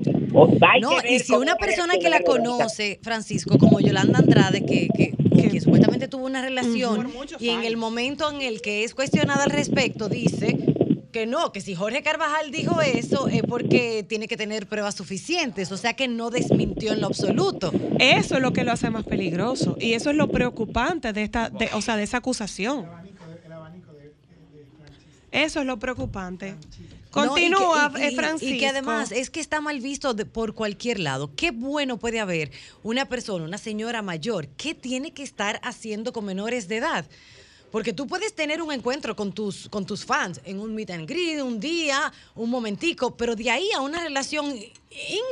[0.61, 4.65] hay No, y si una va a persona que la conoce, Francisco, como Yolanda Andrade,
[4.67, 7.09] que, que, supuestamente tuvo una relación,
[7.41, 10.57] y en el momento en el que es cuestionada al respecto, dice
[11.19, 15.73] que no, que si Jorge Carvajal dijo eso es porque tiene que tener pruebas suficientes,
[15.73, 17.73] o sea que no desmintió en lo absoluto.
[17.99, 21.51] Eso es lo que lo hace más peligroso y eso es lo preocupante de esta,
[21.51, 22.87] de- o sea, de esa acusación.
[25.33, 26.55] Eso es lo preocupante.
[27.11, 28.55] Continúa, No, y que- y- eh, Francisco.
[28.55, 31.31] Y que además es que está mal visto de- por cualquier lado.
[31.35, 32.51] Qué bueno puede haber
[32.83, 37.07] una persona, una señora mayor, que tiene que estar haciendo con menores de edad.
[37.71, 41.09] Porque tú puedes tener un encuentro con tus, con tus fans en un meet and
[41.09, 44.55] greet, un día, un momentico, pero de ahí a una relación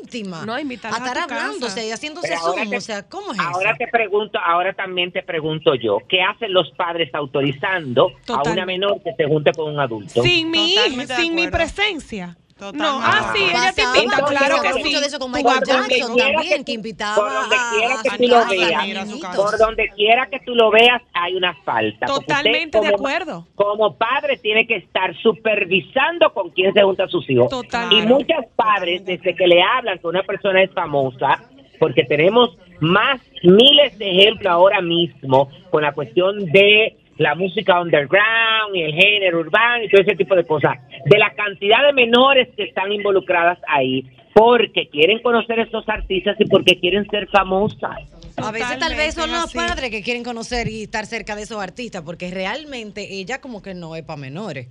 [0.03, 0.45] íntima.
[0.45, 0.59] No, a
[0.97, 1.45] a estar tu casa.
[1.47, 2.71] hablándose y haciéndose zoom.
[2.71, 3.79] te- o sea, ¿cómo es Ahora eso?
[3.79, 9.03] te pregunto, ahora también te pregunto yo, ¿qué hacen los padres autorizando a una menor
[9.03, 10.23] que se junte con un adulto?
[10.23, 10.75] Sin mi,
[11.17, 12.37] sin mi presencia.
[12.59, 12.83] Totalmente.
[12.89, 14.85] No, ah, sí, ella te invita, claro que sí.
[14.85, 17.95] mucho de eso con Michael Por Jackson también, tú- que invitaba por donde a- quiera
[17.95, 19.37] a que su tú lo veas, a a.
[19.37, 22.07] Por donde quiera que tú lo veas hay una falta.
[22.07, 23.47] usted Totalmente de acuerdo.
[23.55, 27.49] Como padre tiene que estar supervisando con quién se junta a sus hijos.
[27.91, 31.43] Y muchos padres, desde que le hablan que una persona es famosa,
[31.79, 38.27] porque tenemos más miles de ejemplos ahora mismo con la cuestión de la música underground
[38.75, 42.49] y el género urbano y todo ese tipo de cosas, de la cantidad de menores
[42.57, 44.05] que están involucradas ahí
[44.37, 47.97] porque quieren conocer a estos artistas y porque quieren ser famosas.
[48.37, 49.57] A veces tal vez son los así.
[49.57, 53.73] padres que quieren conocer y estar cerca de esos artistas, porque realmente ella como que
[53.73, 54.69] no es para menores.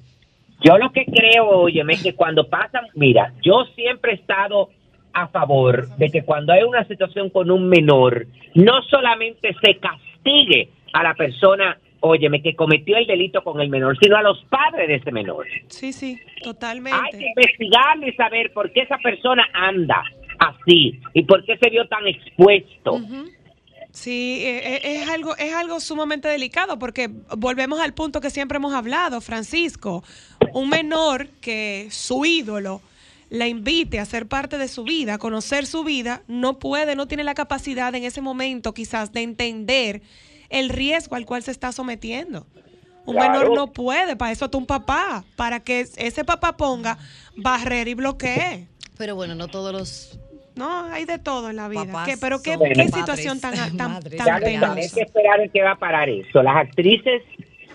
[0.63, 4.69] Yo lo que creo, óyeme, es que cuando pasan, mira, yo siempre he estado
[5.13, 10.69] a favor de que cuando hay una situación con un menor, no solamente se castigue
[10.93, 14.87] a la persona, óyeme, que cometió el delito con el menor, sino a los padres
[14.87, 15.45] de ese menor.
[15.67, 17.33] Sí, sí, Hay que totalmente.
[17.35, 20.03] investigarlo y saber por qué esa persona anda
[20.39, 22.99] así y por qué se vio tan expuesto.
[23.91, 28.57] Sí, eh, eh, es algo, es algo sumamente delicado porque volvemos al punto que siempre
[28.57, 30.03] hemos hablado, Francisco.
[30.53, 32.81] Un menor que su ídolo
[33.29, 37.07] la invite a ser parte de su vida, a conocer su vida, no puede, no
[37.07, 40.01] tiene la capacidad en ese momento quizás de entender
[40.49, 42.45] el riesgo al cual se está sometiendo.
[43.05, 43.39] Un Claro.
[43.39, 46.97] menor no puede, para eso está un papá, para que ese papá ponga
[47.37, 48.67] barrera y bloquee.
[48.97, 50.19] Pero bueno, no todos los
[50.55, 51.83] No, hay de todo en la vida.
[51.85, 54.73] Papás ¿Qué- pero qué, qué situación tan, tan, tan penosa.
[54.73, 56.41] hay que esperar en qué va a parar eso.
[56.41, 57.21] Las actrices,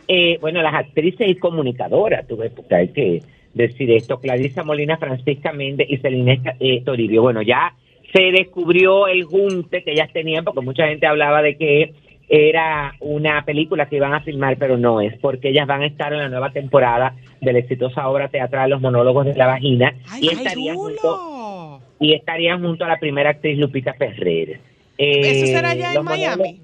[0.08, 5.52] eh, bueno, las actrices y comunicadoras, tuve porque hay que decir esto, Clarisa Molina, Francisca
[5.52, 7.20] Méndez y Celine eh, Toribio.
[7.22, 7.74] Bueno, ya
[8.14, 11.94] se descubrió el junte que ellas tenían, porque mucha gente hablaba de que
[12.32, 16.12] era una película que iban a filmar, pero no es, porque ellas van a estar
[16.12, 20.20] en la nueva temporada de la exitosa obra teatral Los monólogos de la vagina ¡Ay,
[20.22, 24.60] y estarían junto y estarían junto a la primera actriz Lupita Ferrer.
[24.96, 26.60] Eh, ¿Eso será ya en Miami?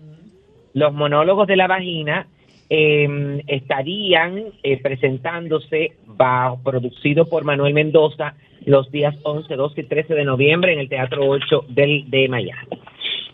[0.73, 2.29] los monólogos de la vagina
[2.71, 8.35] eh, estarían eh, presentándose bajo, producido por Manuel Mendoza
[8.67, 12.69] los días 11, 12 y 13 de noviembre en el Teatro 8 del, de Miami.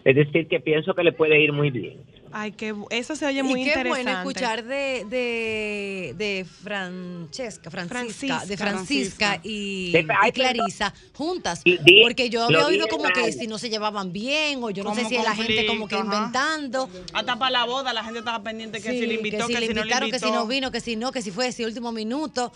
[0.04, 2.00] Es decir, que pienso que le puede ir muy bien.
[2.34, 3.88] Ay, que eso se oye muy y qué interesante.
[4.04, 9.26] bueno escuchar de, de, de Francesca, Francisca, de Francisca.
[9.26, 11.60] Francisca y, De- y Clarisa juntas.
[11.64, 13.12] Y Porque yo había oído como mal.
[13.12, 15.86] que si no se llevaban bien, o yo no sé si es la gente como
[15.86, 16.04] que ajá.
[16.04, 16.88] inventando.
[17.12, 19.60] Hasta para la boda la gente estaba pendiente que Sí, si le invitó, que, le
[19.60, 20.24] si no le invitaron, invitó.
[20.26, 22.50] que si no vino, que si no, que si fue ese último minuto.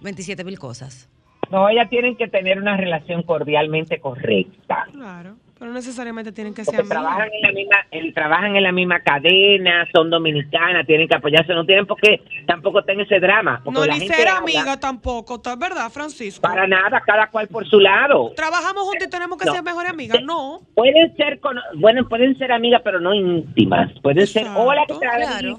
[0.00, 1.08] 27 mil cosas.
[1.50, 4.86] No, ellas tienen que tener una relación cordialmente correcta.
[4.92, 8.72] Claro, pero no necesariamente tienen que ser trabajan en la misma, el- trabajan en la
[8.72, 13.60] misma cadena, son dominicanas, tienen que apoyarse, no tienen por qué tampoco tener ese drama.
[13.70, 16.40] No, ni ser habla amiga tampoco, ¿está verdad, Francisco?
[16.40, 18.32] Para nada, cada cual por su lado.
[18.34, 19.52] Trabajamos juntos y tenemos que No.
[19.52, 20.18] ser mejores amigas.
[20.24, 20.60] No.
[20.74, 23.92] Pueden ser, cono- bueno, pueden ser amigas, pero no íntimas.
[24.00, 25.20] Pueden ser, Exacto, hola, ¿qué tal?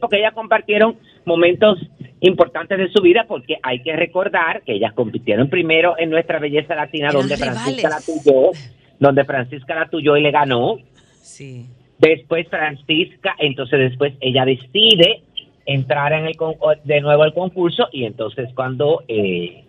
[0.00, 1.80] Porque ellas compartieron momentos
[2.20, 6.76] importantes de su vida, porque hay que recordar que ellas compitieron primero en nuestra belleza
[6.76, 8.78] latina, Eran donde Francisca la rivales.
[9.02, 10.78] Donde Francisca la tuyó y le ganó.
[11.20, 11.66] Sí.
[11.98, 15.22] Después Francisca, entonces después ella decide
[15.66, 19.64] entrar en el con- de nuevo al concurso y entonces cuando eh,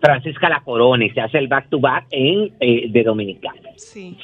[0.00, 3.60] Francisca la corona y se hace el back to back en eh, de Dominicana.
[3.76, 4.16] Sí,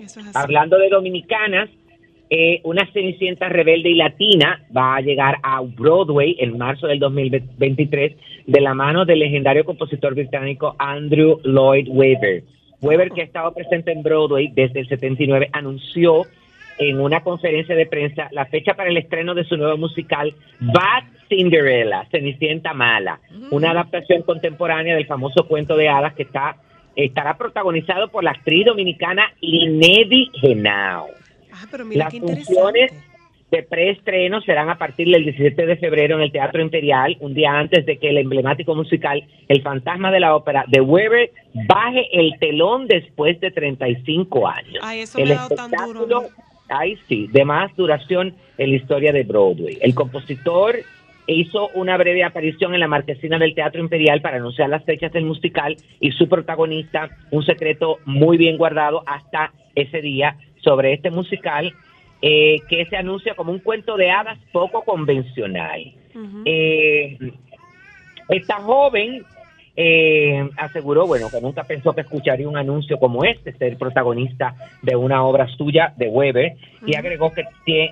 [0.00, 0.38] eso es así.
[0.38, 1.70] Hablando de dominicanas,
[2.30, 8.16] eh, una Cenicienta rebelde y latina va a llegar a Broadway en marzo del 2023
[8.46, 12.42] de la mano del legendario compositor británico Andrew Lloyd Webber.
[12.82, 16.26] Webber, que ha estado presente en Broadway desde el 79, anunció
[16.78, 21.04] en una conferencia de prensa la fecha para el estreno de su nuevo musical Bad
[21.28, 26.56] Cinderella, Cenicienta Mala, una adaptación contemporánea del famoso cuento de hadas que está
[26.94, 31.06] estará protagonizado por la actriz dominicana Linedy Genao.
[31.52, 33.11] Ah, pero mira Las qué funciones, interesante.
[33.52, 37.52] De preestreno serán a partir del 17 de febrero en el Teatro Imperial, un día
[37.52, 41.30] antes de que el emblemático musical El Fantasma de la Ópera de Weber
[41.68, 44.78] baje el telón después de 35 años.
[44.82, 45.82] Ay, eso el me ha dado tan duro.
[45.82, 46.22] espectáculo,
[46.70, 49.76] ay sí, de más duración en la historia de Broadway.
[49.82, 50.76] El compositor
[51.26, 55.26] hizo una breve aparición en la marquesina del Teatro Imperial para anunciar las fechas del
[55.26, 61.74] musical y su protagonista, un secreto muy bien guardado hasta ese día sobre este musical
[62.22, 65.92] eh, que se anuncia como un cuento de hadas poco convencional.
[66.44, 67.18] Eh,
[68.28, 69.24] esta joven
[69.76, 74.94] eh, aseguró, bueno, que nunca pensó que escucharía un anuncio como este, ser protagonista de
[74.96, 76.52] una obra suya de Weber,
[76.86, 77.44] y agregó que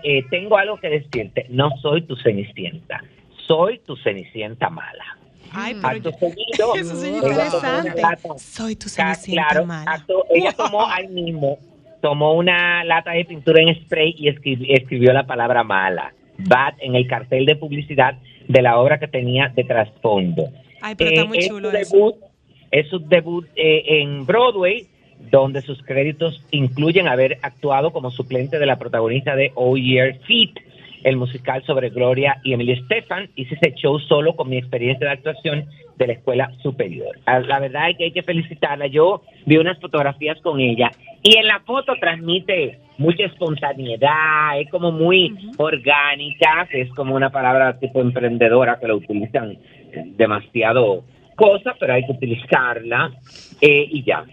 [0.04, 3.02] eh, tengo algo que decirte, no soy tu cenicienta,
[3.46, 5.16] soy tu cenicienta mala.
[5.52, 8.02] Ay, Acto seguido, eso es interesante.
[8.38, 9.92] Soy tu cenicienta claro, mala.
[9.92, 11.58] acto- ella tomó ahí mismo,
[12.00, 16.94] tomó una lata de pintura en spray y escri- escribió la palabra mala, bad, en
[16.94, 18.16] el cartel de publicidad
[18.48, 20.44] de la obra que tenía de trasfondo.
[20.80, 21.96] Ay, pero está Eh, muy es chulo su eso.
[21.96, 22.14] debut,
[22.70, 24.86] es su debut eh, en Broadway,
[25.30, 30.52] donde sus créditos incluyen haber actuado como suplente de la protagonista de Oh Year Feet,
[31.04, 35.12] el musical sobre Gloria y Emily Stefan, hice ese show solo con mi experiencia de
[35.14, 37.18] actuación de la escuela superior.
[37.26, 38.86] Ah, La verdad es que hay que felicitarla.
[38.86, 40.90] Yo vi unas fotografías con ella
[41.22, 47.30] y en la foto transmite mucha espontaneidad, es como muy orgánica, que es como una
[47.30, 49.56] palabra tipo emprendedora que lo utilizan
[50.16, 51.04] demasiado
[51.36, 53.10] cosa, pero hay que utilizarla
[53.60, 54.24] eh, y ya.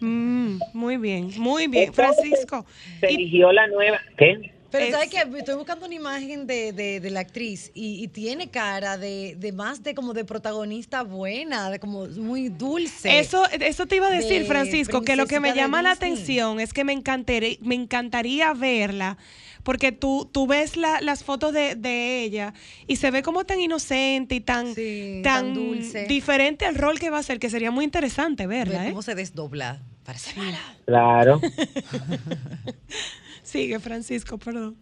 [0.00, 1.84] Mm, muy bien, muy bien.
[1.88, 2.64] Entonces, Francisco,
[3.00, 4.51] Se y- eligió la nueva, ¿qué?
[4.72, 5.18] Pero Es- ¿sabes qué?
[5.38, 9.52] Estoy buscando una imagen de, de- de la actriz y, y tiene cara de, de
[9.52, 13.18] más de como de protagonista buena, de como muy dulce.
[13.20, 16.58] Eso, eso te iba a decir, de Francisco, que lo que me llama la atención
[16.58, 19.18] es que me encantaría, me encantaría verla,
[19.62, 22.54] porque tú, tú ves la- las fotos de, de ella
[22.86, 26.06] y se ve como tan inocente y tan, Sí, tan, tan dulce.
[26.06, 28.90] diferente al rol que va a ser, que sería muy interesante Ver verla, ¿eh?
[28.90, 29.82] cómo se desdobla.
[30.04, 30.58] Parece mala.
[30.86, 31.40] Claro.
[33.42, 34.76] Sigue, Francisco, perdón.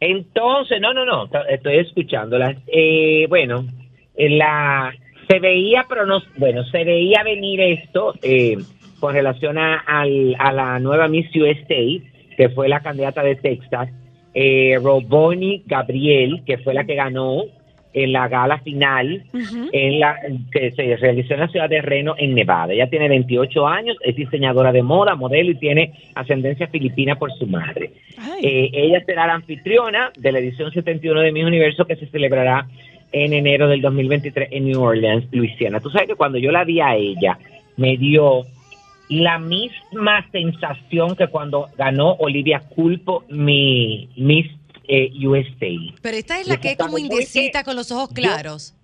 [0.00, 2.56] Entonces, no, no, no, estoy escuchándola.
[2.66, 3.64] Eh, bueno,
[4.16, 4.94] en la
[5.28, 8.56] se veía, pero no, bueno, se veía venir esto eh,
[9.00, 12.02] con relación a, al- a la nueva Miss USA,
[12.36, 13.88] que fue la candidata de Texas,
[14.34, 17.44] eh, Roboni Gabriel, que fue la que ganó
[17.96, 19.24] en la gala final
[19.72, 20.16] en la
[20.52, 22.74] que se realizó en la ciudad de Reno, en Nevada.
[22.74, 27.46] Ella tiene 28 años, es diseñadora de moda, modelo y tiene ascendencia filipina por su
[27.46, 27.92] madre.
[28.42, 32.66] Eh, ella será la anfitriona de la edición 71 de Miss Universo que se celebrará
[33.12, 35.80] en enero del 2023 en New Orleans, Luisiana.
[35.80, 37.38] Tú sabes que cuando yo la vi a ella,
[37.78, 38.42] me dio
[39.08, 44.48] la misma sensación que cuando ganó Olivia Culpo mi Miss
[44.88, 45.94] eh, USA.
[46.02, 48.74] Pero esta es la que es como indecita con los ojos claros.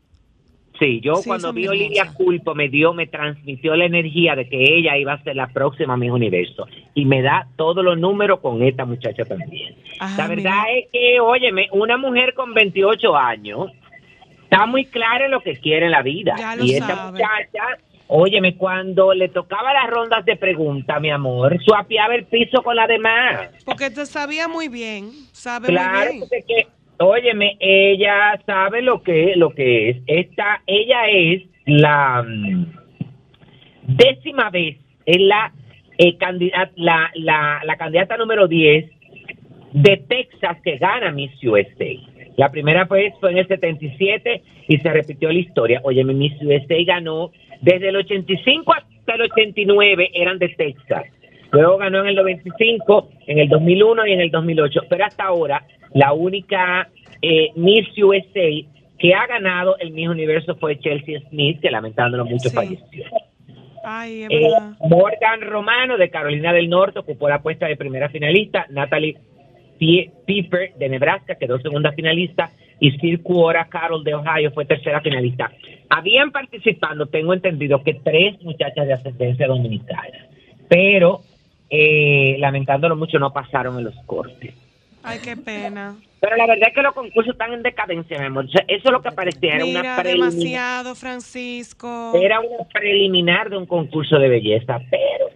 [0.79, 2.13] Sí, yo Sí, cuando vi a Olivia.
[2.15, 5.97] Culpo me dio, me transmitió la energía de que ella iba a ser la próxima
[5.97, 9.77] Miss Universo y me da todos los números con esta muchacha también.
[10.01, 10.79] Ah, la verdad mira.
[10.79, 13.71] es que, óyeme, una mujer con 28 años
[14.45, 16.35] está muy clara en lo que quiere en la vida.
[16.39, 17.13] Ya lo y esta sabe.
[17.13, 17.63] muchacha,
[18.15, 22.87] óyeme, cuando le tocaba las rondas de preguntas, mi amor, suapiaba el piso con la
[22.87, 23.49] demás.
[23.65, 26.45] Porque te sabía muy bien, sabe Claro, muy bien.
[26.47, 26.67] que,
[26.99, 29.97] óyeme, ella sabe lo que, lo que es.
[30.07, 32.67] Esta, ella es la mm,
[33.85, 35.51] décima vez, es la,
[35.97, 38.91] eh, candidata, la, la, la candidata número 10
[39.73, 42.12] de Texas que gana Miss USA.
[42.37, 45.81] La primera vez fue en el 77 y se repitió la historia.
[45.85, 51.05] Oye, Miss USA ganó desde el 85 hasta el 89 eran de Texas.
[51.51, 54.81] Luego ganó en el 95, en el 2001 y en el 2008.
[54.89, 56.89] Pero hasta ahora la única
[57.21, 58.67] eh, Miss USA
[58.99, 62.55] que ha ganado el Miss Universo fue Chelsea Smith, que lamentándolo mucho Sí.
[62.55, 63.05] falleció.
[63.85, 64.49] Ay, Eh.
[64.89, 68.65] Morgan Romano de Carolina del Norte ocupó la puesta de primera finalista.
[68.71, 69.17] Natalie
[69.83, 72.51] Pie- Piper de Nebraska quedó segunda finalista.
[72.79, 75.51] Y Sir Cuora Carol de Ohio fue tercera finalista.
[75.89, 80.27] Habían participando, tengo entendido, que tres muchachas de ascendencia dominicana.
[80.69, 81.21] Pero,
[81.71, 84.55] eh, lamentándolo mucho, no pasaron en los cortes.
[85.05, 85.95] Ay, qué pena.
[86.21, 88.45] Pero la verdad es que los concursos están en decadencia, mi amor.
[88.45, 89.55] O sea, Eso es lo que parecía.
[89.57, 92.13] Era una, Mira, preliminar, demasiado, Francisco.
[92.21, 94.81] era una preliminar de un concurso de belleza.
[94.91, 95.27] Pero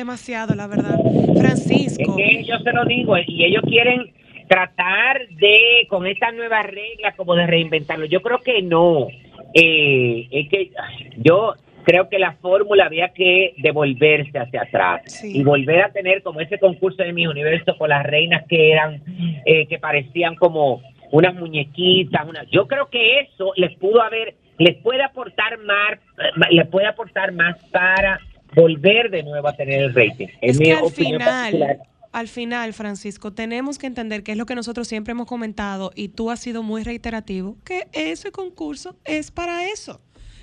[0.00, 0.98] Demasiado, la verdad.
[1.04, 2.16] Es Francisco.
[2.16, 4.10] que yo se lo digo, y ellos quieren
[4.48, 8.06] tratar de, con estas nuevas reglas, como de reinventarlo.
[8.06, 9.08] Yo creo que no.
[9.52, 10.70] Eh, es que
[11.18, 11.52] yo
[11.84, 15.38] creo que la fórmula había que devolverse hacia atrás Sí.
[15.38, 19.02] y volver a tener como ese concurso de mi universo con las reinas que eran,
[19.44, 20.80] eh, que parecían como
[21.10, 22.26] unas muñequitas.
[22.26, 22.44] Una...
[22.50, 27.32] Yo creo que eso les pudo haber, les puede aportar más, eh, les puede aportar
[27.32, 28.18] más para
[28.54, 30.28] volver de nuevo a tener el rating.
[30.40, 31.50] Es mi que al opinión particular.
[31.72, 31.78] final,
[32.12, 36.08] al final, Francisco, tenemos que entender que es lo que nosotros siempre hemos comentado y
[36.08, 40.00] tú has sido muy reiterativo, que ese concurso es para eso.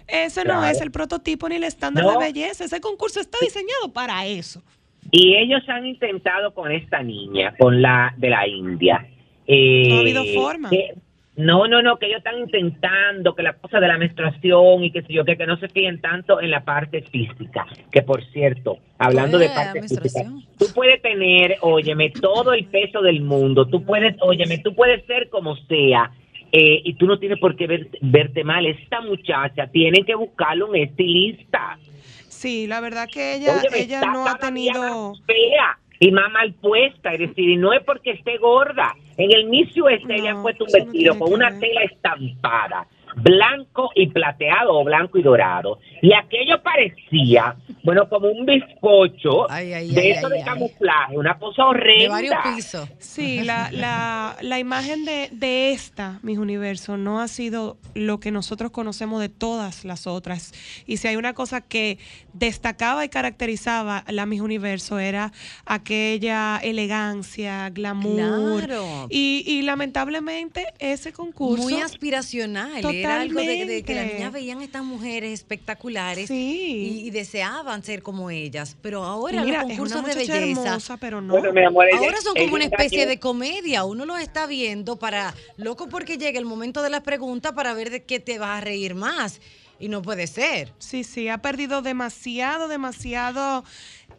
[0.07, 2.11] Ese no es el prototipo ni el estándar No.
[2.13, 2.63] de belleza.
[2.63, 4.63] Ese concurso está diseñado para eso.
[5.11, 9.05] Y ellos han intentado con esta niña, con la de la India.
[9.45, 10.69] eh, No ha habido forma.
[10.69, 10.93] que-
[11.38, 15.03] no, no, no, que ellos están intentando que la cosa de la menstruación y que
[15.03, 17.65] sé yo, que, que no se fíen tanto en la parte física.
[17.91, 20.23] Que por cierto, hablando de Eh, parte física,
[20.57, 25.29] tú puedes tener, óyeme, todo el peso del mundo, tú puedes, óyeme, tú puedes ser
[25.29, 26.11] como sea.
[26.53, 28.65] eh, y tú no tienes por qué ver- verte mal.
[28.65, 31.77] Esta muchacha tiene que buscarle un estilista.
[32.29, 35.13] Sí, la verdad que ella, Óyeme, ella no ha tenido...
[35.25, 38.95] fea y más mal puesta, es decir, y no es porque esté gorda.
[39.17, 42.87] En el Miss USA ella No, ha puesto un no vestido con una tela estampada,
[43.18, 45.80] blanco y plateado o blanco y dorado.
[46.01, 50.45] Y aquello parecía, bueno, como un bizcocho Ay, ay, de ay, eso ay, de ay.
[50.45, 52.09] camuflaje, una cosa De horrenda.
[52.09, 52.89] varios pisos.
[52.99, 58.32] Sí, la, la, la imagen de, de esta, Mis Universo, no ha sido lo que
[58.32, 60.53] nosotros conocemos de todas las otras.
[60.86, 61.97] Y si hay una cosa que
[62.34, 65.32] destacaba y caracterizaba la Mis Universo era
[65.65, 68.65] aquella elegancia, glamour.
[68.65, 69.07] Claro.
[69.09, 71.63] Y, y lamentablemente ese concurso...
[71.63, 72.82] Muy aspiracional.
[73.13, 77.01] Era algo de, de que las niñas veían estas mujeres espectaculares Sí.
[77.03, 78.77] y, y deseaban ser como ellas.
[78.81, 81.33] Pero ahora mira, los es concursos una de belleza hermosa, pero no.
[81.33, 83.83] Bueno, mi amor, ella- ahora son como una especie de comedia.
[83.83, 87.89] Uno los está viendo para loco porque llega el momento de las preguntas para ver
[87.89, 89.39] de qué te vas a reír más.
[89.79, 90.73] Y no puede ser.
[90.79, 93.63] Sí, sí, ha perdido demasiado, demasiado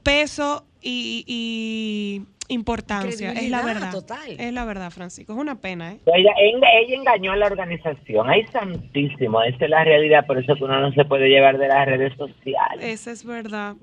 [0.04, 3.32] peso y, y importancia.
[3.32, 3.92] Es la verdad.
[3.92, 4.36] total.
[4.38, 5.32] Es la verdad, Francisco.
[5.32, 6.00] Es una pena, ¿eh?
[6.06, 8.28] Ella, ella, ella engañó a la organización.
[8.28, 11.68] Ay, santísimo, esa es la realidad, por eso que uno no se puede llevar de
[11.68, 12.80] las redes sociales.
[12.84, 13.74] Esa es verdad.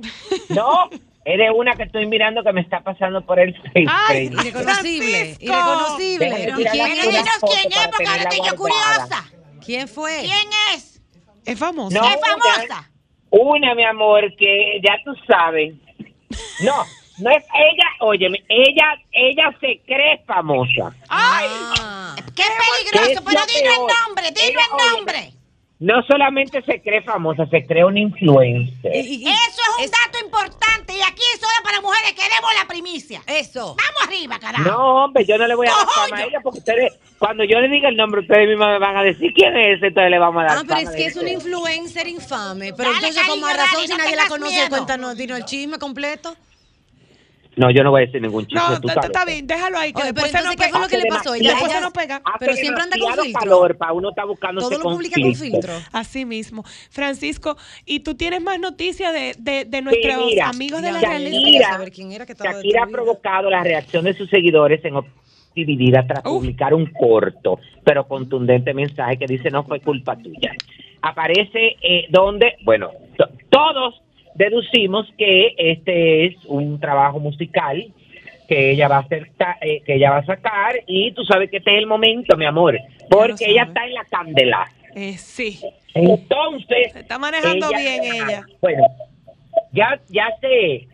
[0.49, 0.89] No,
[1.26, 3.91] eres una que estoy mirando que me está pasando por el Facebook.
[4.09, 5.36] Ay, Irreconocible.
[5.36, 5.43] Francisco.
[5.45, 6.26] Irreconocible.
[6.30, 7.01] Déjame ¿Y tirar quién es?
[7.01, 8.95] dinos quién es, para porque ahora tenerla estoy yo guardada.
[9.07, 9.32] curiosa.
[9.66, 10.20] ¿Quién fue?
[10.22, 11.01] ¿Quién es?
[11.45, 11.99] Es famosa.
[11.99, 12.91] No, ¿Es famosa?
[13.32, 15.74] Una, mi amor, que ya tú sabes.
[16.63, 16.74] No,
[17.20, 20.93] no es ella, óyeme, ella, ella se cree famosa.
[21.09, 21.47] ¡Ay!
[21.80, 22.16] Ah.
[22.18, 23.11] ¡Qué ¿Qué peligroso!
[23.11, 25.32] es Pero lo dilo el nombre, dilo el óyeme, nombre.
[25.78, 28.95] No solamente se cree famosa, se cree una influencer.
[28.95, 32.66] Y- y- y- Eso es un dato importante y aquí solo para mujeres queremos la
[32.68, 33.22] primicia.
[33.28, 33.76] Eso.
[33.76, 34.63] Vamos arriba, carajo.
[34.63, 37.59] No, hombre, yo no le voy a dar fama a ella porque ustedes, cuando yo
[37.59, 40.20] le diga el nombre, ustedes mismos me van a decir quién es ese, entonces le
[40.20, 42.72] vamos a dar Ah, pero fama es que es una influencer infame.
[42.74, 44.70] Pero Dale, entonces, con más cariño, razón, dale, si no nadie la conoce, miedo.
[44.70, 46.36] cuéntanos, dinos el chisme completo.
[47.57, 48.55] No, yo no voy a decir ningún chiste.
[48.55, 50.81] No, está está bien, déjalo ahí, que Oye, pero después se nos entonces, ¿qué fue
[50.81, 51.33] lo que le pasó?
[51.35, 52.21] Ella, Después ella- se nos pega.
[52.39, 53.39] Pero siempre anda con filtro.
[53.39, 55.73] calor para uno estar buscándose Todo lo publica con filtro.
[55.93, 56.63] Así mismo.
[56.89, 61.69] Francisco, ¿y tú tienes más noticias de, de, de nuestros mira, amigos de la Shakira,
[61.69, 65.15] saber quién era que estaba Shakira ha provocado la reacción de sus seguidores en opinión
[65.55, 66.33] dividida tras Uf.
[66.39, 70.51] publicar un corto, pero contundente mensaje que dice no fue culpa tuya.
[71.01, 74.01] Aparece eh, donde, bueno, to- todos
[74.36, 77.86] deducimos que este es un trabajo musical
[78.47, 79.31] que ella va a hacer,
[79.61, 82.45] eh, que ella va a sacar y tú sabes que este es el momento, mi
[82.45, 82.77] amor,
[83.09, 84.67] porque ella está en la candela.
[84.95, 85.59] Eh, sí.
[85.95, 88.43] Entonces, Se está manejando bien ella.
[88.61, 88.86] Bueno,
[89.71, 90.88] ya ya se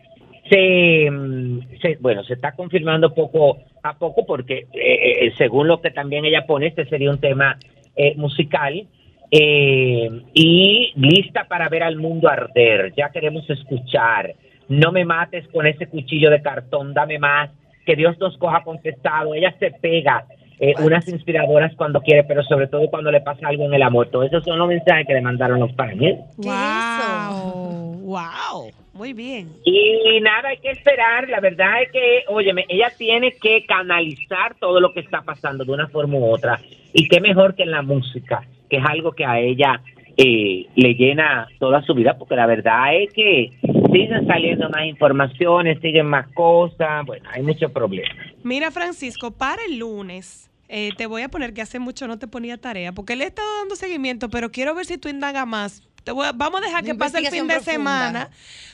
[0.50, 5.80] se, mm, se- bueno, se está confirmando poco a poco porque eh, eh, según lo
[5.80, 7.58] que también ella pone, este sería un tema
[7.96, 8.86] eh, musical
[9.32, 12.92] eh, y lista para ver al mundo arder.
[12.96, 14.34] Ya queremos escuchar.
[14.68, 17.50] No me mates con ese cuchillo de cartón, dame más.
[17.86, 19.34] Que Dios nos coja confesado.
[19.34, 20.24] Ella se pega.
[20.60, 24.08] eh, unas inspiradoras cuando quiere, pero sobre todo cuando le pasa algo en el amor.
[24.10, 26.00] Todos esos son los mensajes que le mandaron los fans.
[26.00, 26.20] ¿eh?
[26.40, 27.96] ¿Qué es Wow.
[28.02, 28.70] Wow.
[28.92, 29.48] Muy bien.
[29.64, 31.28] Y nada, hay que esperar.
[31.28, 35.72] La verdad es que, óyeme, ella tiene que canalizar todo lo que está pasando de
[35.72, 36.60] una forma u otra.
[36.92, 38.42] Y qué mejor que en la música,
[38.72, 39.82] que es algo que a ella
[40.16, 43.50] eh, le llena toda su vida, porque la verdad es que
[43.92, 47.04] siguen saliendo más informaciones, siguen más cosas.
[47.04, 48.16] Bueno, hay muchos problemas.
[48.42, 50.48] Mira, Francisco, para el lunes.
[50.70, 53.26] eh, te voy a poner que hace mucho no te ponía tarea, porque le he
[53.26, 55.82] estado dando seguimiento, pero quiero ver si tú indagas más.
[56.04, 57.72] Te voy a- vamos a dejar que pase el fin de profunda.
[57.72, 58.30] semana,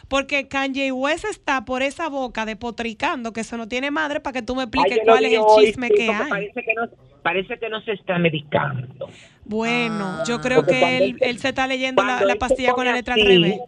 [0.09, 4.43] porque Kanye West está por esa boca depotricando que eso no tiene madre para que
[4.43, 6.29] tú me expliques cuál es el hoy, chisme sí, que hay.
[6.31, 6.89] Parece que, no,
[7.23, 9.09] parece que no se está medicando.
[9.45, 10.25] Bueno, Ah.
[10.27, 13.29] yo creo que él, él se- está leyendo la, pastilla con la letra al así,
[13.29, 13.61] revés.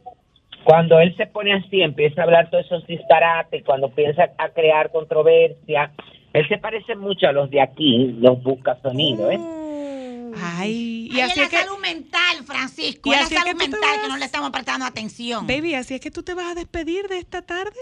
[0.64, 4.90] Cuando él se pone así, empieza a hablar todos esos disparates, cuando piensa a crear
[4.92, 5.90] controversia,
[6.34, 9.38] él se parece mucho a los de aquí, los busca sonido, ¿eh?
[10.36, 13.10] Ay, y así es la que, salud mental, Francisco.
[13.10, 15.46] y Es así la es que salud mental que no le estamos prestando atención.
[15.46, 17.78] baby, así es que tú te vas a despedir de esta tarde.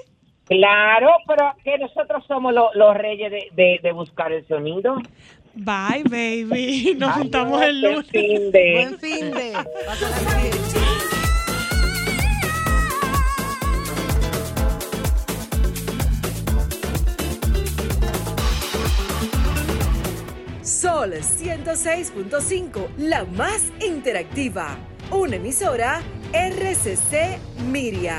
[0.46, 4.96] Claro, pero que nosotros somos lo- los reyes de, de- de buscar el sonido.
[5.54, 6.94] Bye, baby.
[6.98, 8.06] Nos Ay, juntamos no, el lunes.
[8.10, 9.52] fin de- Buen fin de.
[20.98, 24.76] Sol 106.5, la más interactiva.
[25.12, 27.38] Una emisora RCC
[27.70, 28.18] Miria.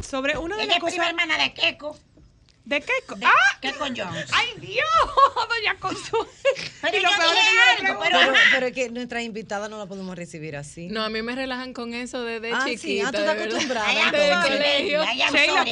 [0.00, 1.08] Sobre una de Ella las es prima cosas.
[1.22, 1.98] hermana de Keiko.
[2.64, 2.84] ¿De De
[3.22, 3.32] ¡Ah!
[3.60, 4.30] Keiko Jones.
[4.32, 4.86] ¡Ay, Dios!
[5.50, 6.26] Doña Consuelo.
[6.80, 8.18] Pero yo dije algo, pero
[8.54, 10.86] Pero, es que nuestra invitada no la podemos recibir así.
[10.88, 13.08] No, a mí me relajan con eso desde Ah, sí, chiquita.
[13.08, 14.10] ah, tú estás acostumbrada.
[14.10, 15.00] Desde colegio.
[15.32, 15.64] Que no-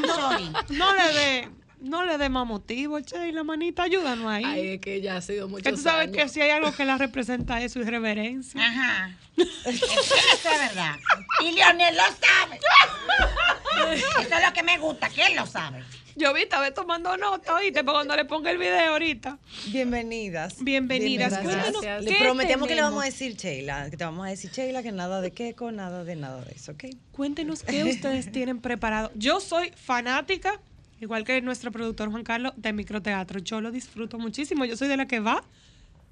[0.00, 1.55] no no- no no
[1.90, 4.44] le dé más motivo, che, y la manita, ayúdanos ahí.
[4.44, 6.84] Ay, es que ya ha sido mucho que tú sabes que si hay algo que
[6.84, 8.60] la representa es su irreverencia.
[8.66, 9.16] Ajá.
[9.36, 10.14] Es- Eso
[10.52, 10.96] es verdad.
[11.42, 12.58] Y Leonel lo sabe.
[13.96, 15.82] Eso es lo que me gusta, que él lo sabe.
[16.18, 19.38] Yo vi, estaba tomando nota, oíste, para cuando le ponga el video ahorita.
[19.66, 20.62] Bienvenidas.
[20.64, 21.42] Bienvenidas.
[21.42, 21.74] Bienvenidas.
[21.74, 22.04] Gracias.
[22.04, 24.82] Le ¿qué prometemos que le vamos a decir Sheila, que te vamos a decir Sheila
[24.82, 26.84] que nada de queco, nada de nada de eso, ¿ok?
[27.12, 29.10] Cuéntenos qué ustedes tienen preparado.
[29.14, 30.58] Yo soy fanática,
[31.00, 33.40] igual que nuestro productor Juan Carlos, de microteatro.
[33.40, 34.64] Yo lo disfruto muchísimo.
[34.64, 35.42] Yo soy de la que va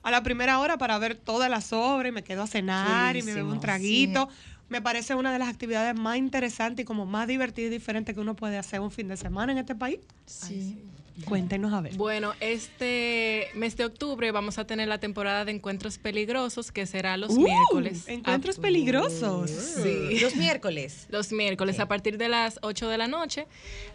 [0.02, 3.22] a la primera hora para ver todas las obras y me quedo a cenar y
[3.22, 4.28] me bebo un traguito.
[4.68, 8.20] Me parece una de las actividades más interesantes y como más divertidas y diferentes que
[8.20, 10.00] uno puede hacer un fin de semana en este país.
[10.26, 10.84] Sí.
[11.26, 11.94] Cuéntenos a ver.
[11.94, 17.16] Bueno, este mes de octubre vamos a tener la temporada de encuentros peligrosos que será
[17.16, 18.08] los Uh, miércoles.
[18.08, 19.50] Encuentros A- peligrosos.
[19.50, 20.18] Sí.
[20.20, 21.06] Los miércoles.
[21.10, 23.46] Los miércoles a partir de las 8 de la noche.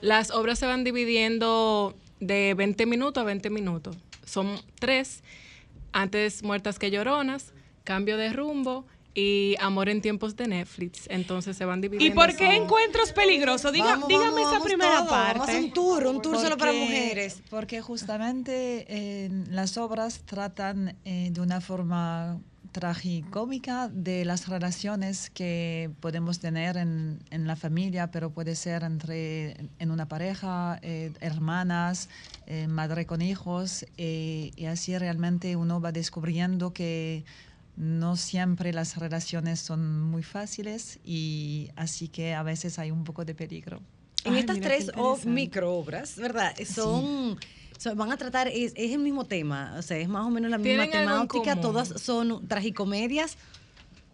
[0.02, 3.98] Las obras se van dividiendo de 20 minutos a 20 minutos.
[4.26, 5.22] Son tres.
[5.92, 7.52] Antes muertas que lloronas,
[7.84, 11.08] cambio de rumbo y amor en tiempos de Netflix.
[11.10, 12.14] Entonces se van dividiendo.
[12.14, 13.72] ¿Y por qué encuentros peligrosos?
[13.74, 15.40] Diga, Vamos, dígame vamos, esa vamos primera todo, parte.
[15.40, 17.42] Vamos a un tour, un tour solo para Porque- mujeres.
[17.50, 22.40] Porque justamente eh, las obras tratan eh, de una forma
[22.72, 29.56] tragicómica de las relaciones que podemos tener en, en la familia, pero puede ser entre
[29.80, 32.10] en una pareja, eh, hermanas,
[32.46, 37.24] eh, madre con hijos, eh, y así realmente uno va descubriendo que
[37.80, 43.24] no siempre las relaciones son muy fáciles y así que a veces hay un poco
[43.24, 43.80] de peligro.
[44.26, 44.92] En Ay, estas tres
[45.26, 46.54] microobras, ¿verdad?
[46.66, 47.40] Son,
[47.78, 50.52] son- van a tratar, es, es el mismo tema, o sea, es más o menos
[50.52, 53.38] la misma temática, todas son tragicomedias.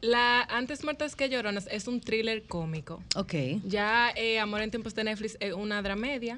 [0.02, 3.02] La Antes muertas que lloronas es un thriller cómico.
[3.16, 3.34] Ok.
[3.66, 6.38] Ya eh, Amor en tiempos de Netflix es una dramedia.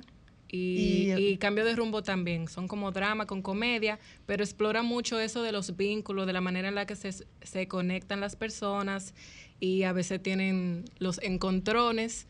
[0.50, 2.48] Y, Y- y Cambio de Rumbo también.
[2.48, 6.70] Son como drama con comedia, pero explora mucho eso de los vínculos, de la manera
[6.70, 9.14] en la que se, se conectan las personas
[9.60, 12.28] y a veces tienen los encontrones.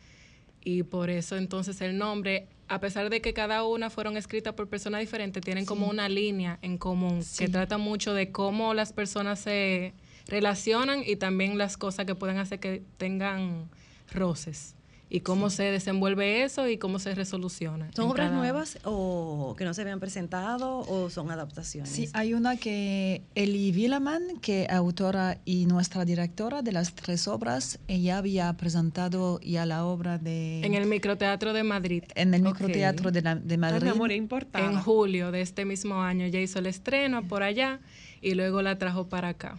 [0.63, 4.67] Y por eso entonces el nombre, a pesar de que cada una fueron escritas por
[4.67, 9.39] personas diferentes, tienen como una línea en común que trata mucho de cómo las personas
[9.39, 9.93] se
[10.27, 13.69] relacionan y también las cosas que pueden hacer que tengan
[14.11, 14.73] roces
[15.09, 17.89] y cómo se desenvuelve eso y cómo se resoluciona.
[17.95, 21.89] ¿Son obras cada- nuevas o que no se habían presentado o son adaptaciones?
[21.91, 27.27] Sí, hay una que Eli Villaman, que es autora y nuestra directora de las tres
[27.27, 32.03] obras, ella había presentado ya la obra de En el microteatro de Madrid.
[32.15, 32.47] en el Ok.
[32.53, 33.87] microteatro de, la- de Madrid.
[33.89, 34.11] amor.
[34.11, 37.79] En julio de este mismo año ya hizo el estreno por allá
[38.21, 39.57] y luego la trajo para acá.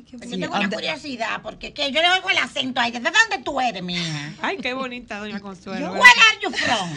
[0.00, 2.90] Ay, qué Yo Sí, tengo una curiosidad, porque que yo le oigo el acento ahí.
[2.90, 4.32] ¿De dónde tú eres, mija?
[4.40, 5.92] Ay, qué bonita, doña Consuelo.
[5.92, 6.90] Where are you from?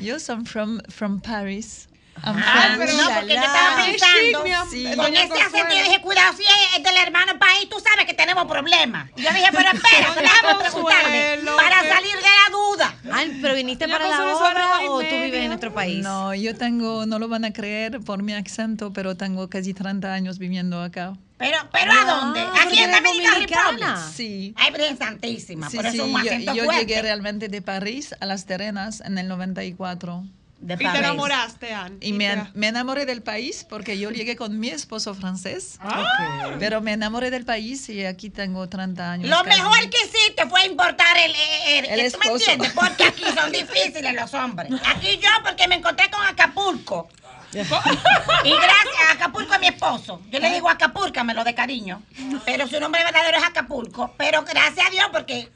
[0.00, 1.85] Yo soy from, from Paris.
[2.22, 4.66] Ah, pero no, porque yo estaba pensando.
[4.70, 4.84] Sí.
[4.96, 6.42] Con ese acento yo dije, cuidado, si
[6.76, 9.10] es del hermano país, tú sabes que tenemos problemas.
[9.16, 12.94] Yo dije, pero espera, déjame preguntarme Consuelo, para salir de la duda.
[13.12, 16.02] Ay, pero viniste para la obra o tú vives en nuestro país?
[16.02, 20.12] No, yo tengo, no lo van a creer por mi acento, pero tengo casi 30
[20.12, 21.12] años viviendo acá.
[21.38, 22.42] Pero, pero ¿a Ah, dónde?
[22.44, 24.10] porque Aquí en Dominica dominicana.
[24.14, 24.54] Sí.
[24.56, 26.80] Ay, Virgen Santísima, Sí, por eso sí, un yo, yo fuerte.
[26.86, 30.24] llegué realmente de París a Las Terrenas en el 94.
[30.66, 31.98] De Y te enamoraste, Anne.
[32.00, 35.78] Y me, me enamoré del país porque yo llegué con mi esposo francés.
[35.80, 36.56] Ah.
[36.58, 39.30] Pero me enamoré del país y aquí tengo 30 años.
[39.30, 39.60] Lo casi.
[39.60, 41.32] mejor que hiciste fue importar el...
[41.68, 42.72] el, El ¿Tú me entiendes?
[42.72, 44.72] Porque aquí son difíciles los hombres.
[44.86, 47.08] Aquí yo porque me encontré con Acapulco.
[47.52, 50.20] Y gracias a Acapulco es mi esposo.
[50.30, 52.02] Yo le digo Acapúlcamelo de cariño.
[52.44, 54.12] Pero su nombre verdadero es Acapulco.
[54.18, 55.48] Pero gracias a Dios porque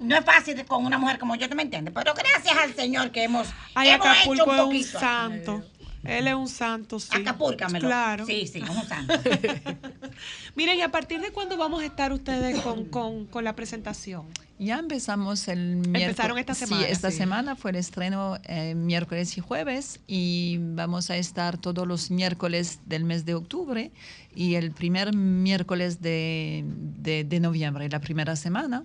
[0.00, 1.92] no es fácil con una mujer como yo, ¿tú me entiendes?
[1.94, 5.00] Pero gracias al Señor que hemos, Ay, hemos hecho un es un poquito.
[5.00, 5.64] santo.
[6.04, 7.08] Él es un santo, sí.
[7.20, 7.88] Acapúlcamelo.
[7.88, 8.26] Claro.
[8.26, 9.12] Sí, sí, es un santo.
[10.54, 14.26] Miren, ¿y a partir de cuándo vamos a estar ustedes con, con- con la presentación?
[14.58, 16.02] Ya empezamos el miércoles.
[16.10, 17.16] Empezaron esta semana, Sí, esta sí.
[17.18, 22.78] semana fue el estreno eh, miércoles y jueves y vamos a estar todos los miércoles
[22.86, 23.90] del mes de octubre
[24.34, 28.84] y el primer miércoles de, de- de noviembre, la primera semana.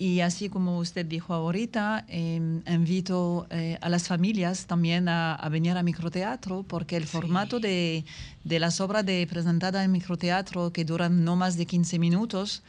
[0.00, 5.48] Y así como usted dijo ahorita, eh, invito eh, a las familias también a, a
[5.48, 8.04] venir a microteatro porque el formato de,
[8.44, 12.62] de las obras de presentadas en microteatro que duran no más de 15 minutos,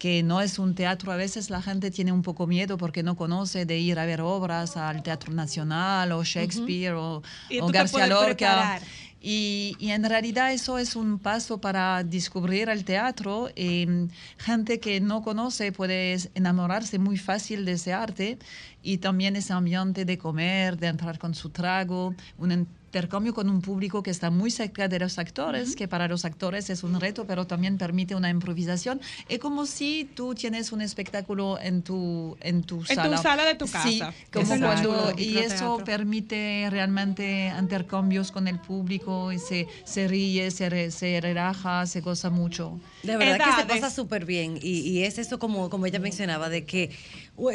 [0.00, 3.16] que no es un teatro, a veces la gente tiene un poco miedo porque no
[3.16, 7.72] conoce de ir a ver obras al Teatro Nacional o Shakespeare o, Y o te
[7.72, 8.80] García Lorca.
[9.22, 13.50] Y, y en realidad eso es un paso para descubrir el teatro.
[13.54, 18.38] Eh, gente que no conoce puede enamorarse muy fácil de ese arte
[18.82, 23.62] y también ese ambiente de comer, de entrar con su trago, un intercambio con un
[23.62, 27.24] público que está muy cerca de los actores, que para los actores es un reto,
[27.24, 29.00] pero también permite una improvisación.
[29.28, 33.16] Es como si tú tienes un espectáculo en tu, en tu En sala.
[33.16, 34.12] tu sala de tu Sí, casa.
[34.32, 40.08] como es lo cuando, y eso permite realmente intercambios con el público y se, se
[40.08, 42.80] ríe, se, re- se relaja, se goza mucho.
[43.04, 43.80] De verdad que se Edades.
[43.82, 44.58] pasa súper bien.
[44.60, 46.90] Y, y es eso como, como ella mencionaba, de que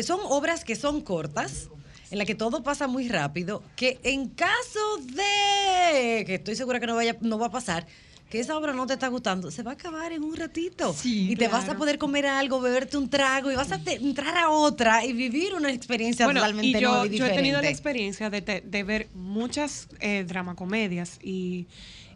[0.02, 1.68] son obras que son cortas,
[2.12, 6.88] en las que todo pasa muy rápido, que en caso de, que estoy segura que
[6.88, 7.86] no, vaya, no va a pasar,
[8.30, 10.94] que esa obra no te está gustando, se va a acabar en un ratito.
[10.94, 13.96] Sí, y te vas a poder comer algo, beberte un trago y vas a te-
[13.96, 17.30] entrar a otra y vivir una experiencia Bueno, totalmente y yo, nueva y yo he
[17.30, 17.70] tenido la diferente.
[17.70, 21.68] experiencia de, te- de ver muchas eh, dramacomedias y,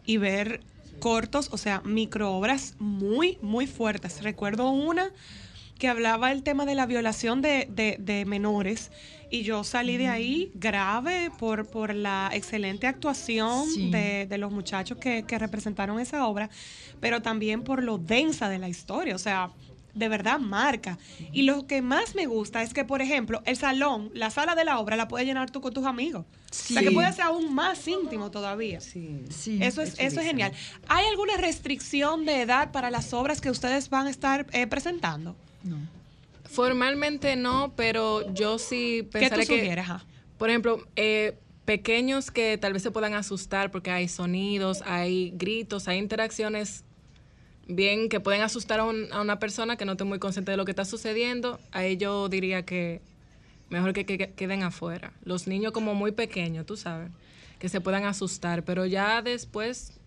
[0.04, 0.60] y ver
[0.98, 4.22] cortos, o sea, microobras muy, muy fuertes.
[4.22, 5.10] Recuerdo una
[5.78, 8.90] que hablaba el tema de la violación de menores
[9.30, 13.90] y yo salí de ahí grave por, por la excelente actuación Sí.
[13.90, 16.50] de, de los muchachos que, que representaron esa obra,
[17.00, 19.50] pero también por lo densa de la historia, o sea,
[19.94, 20.98] de verdad marca.
[21.32, 24.64] Y lo que más me gusta es que, por ejemplo, el salón, la sala de
[24.64, 26.24] la obra la puedes llenar tú con tus amigos.
[26.50, 26.94] O sea, que Sí.
[26.94, 28.80] puede ser aún más íntimo todavía.
[28.80, 29.24] Sí.
[29.30, 29.58] Sí.
[29.60, 30.52] Eso es, eso es genial.
[30.86, 35.34] ¿Hay alguna restricción de edad para las obras que ustedes van a estar eh, presentando?
[35.64, 35.76] No.
[36.50, 39.72] Formalmente no, pero yo sí ¿Qué pensaría tú que?
[39.80, 40.04] Ajá.
[40.38, 45.86] por ejemplo, eh, pequeños que tal vez se puedan asustar porque hay sonidos, hay gritos,
[45.86, 46.84] hay interacciones
[47.68, 50.56] bien que pueden asustar a, un- a una persona que no esté muy consciente de
[50.56, 51.60] lo que está sucediendo.
[51.70, 53.00] Ahí yo diría que
[53.68, 55.12] mejor que, que- que queden afuera.
[55.22, 57.10] Los niños como muy pequeños, tú sabes,
[57.60, 59.99] que se puedan asustar, pero ya después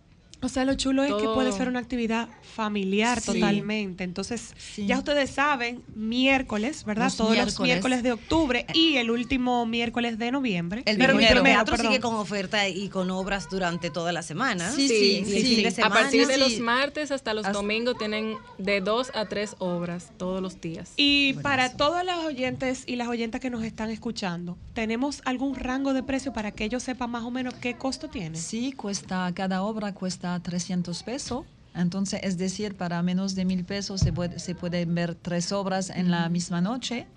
[0.43, 3.33] O sea, lo chulo es que puede ser una actividad familiar Sí.
[3.33, 4.03] totalmente.
[4.03, 4.85] Entonces, Sí.
[4.85, 7.05] ya ustedes saben, miércoles, ¿verdad?
[7.05, 8.03] Los Todos los miércoles.
[8.03, 10.83] de octubre y el último miércoles de noviembre.
[10.85, 11.91] El Pero el primero, teatro perdón.
[11.91, 14.71] sigue con oferta y con obras durante toda la semana.
[14.71, 18.81] Sí, Sí, sí, el A partir de los martes hasta los Hasta- domingos tienen de
[18.81, 20.91] dos a tres obras todos los días.
[20.97, 25.93] Y para todos los oyentes y las oyentas que nos están escuchando, ¿tenemos algún rango
[25.93, 28.37] de precio para que ellos sepan más o menos qué costo tiene?
[28.37, 31.45] Sí, cuesta, cada obra cuesta 300 pesos.
[31.75, 35.89] Entonces, es decir, para menos de mil pesos se, puede, se pueden ver tres obras
[35.89, 37.07] en la misma noche.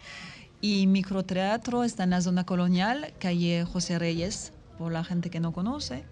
[0.61, 5.53] Y microteatro está en la zona colonial, calle José Reyes, por la gente que no
[5.53, 6.05] conoce.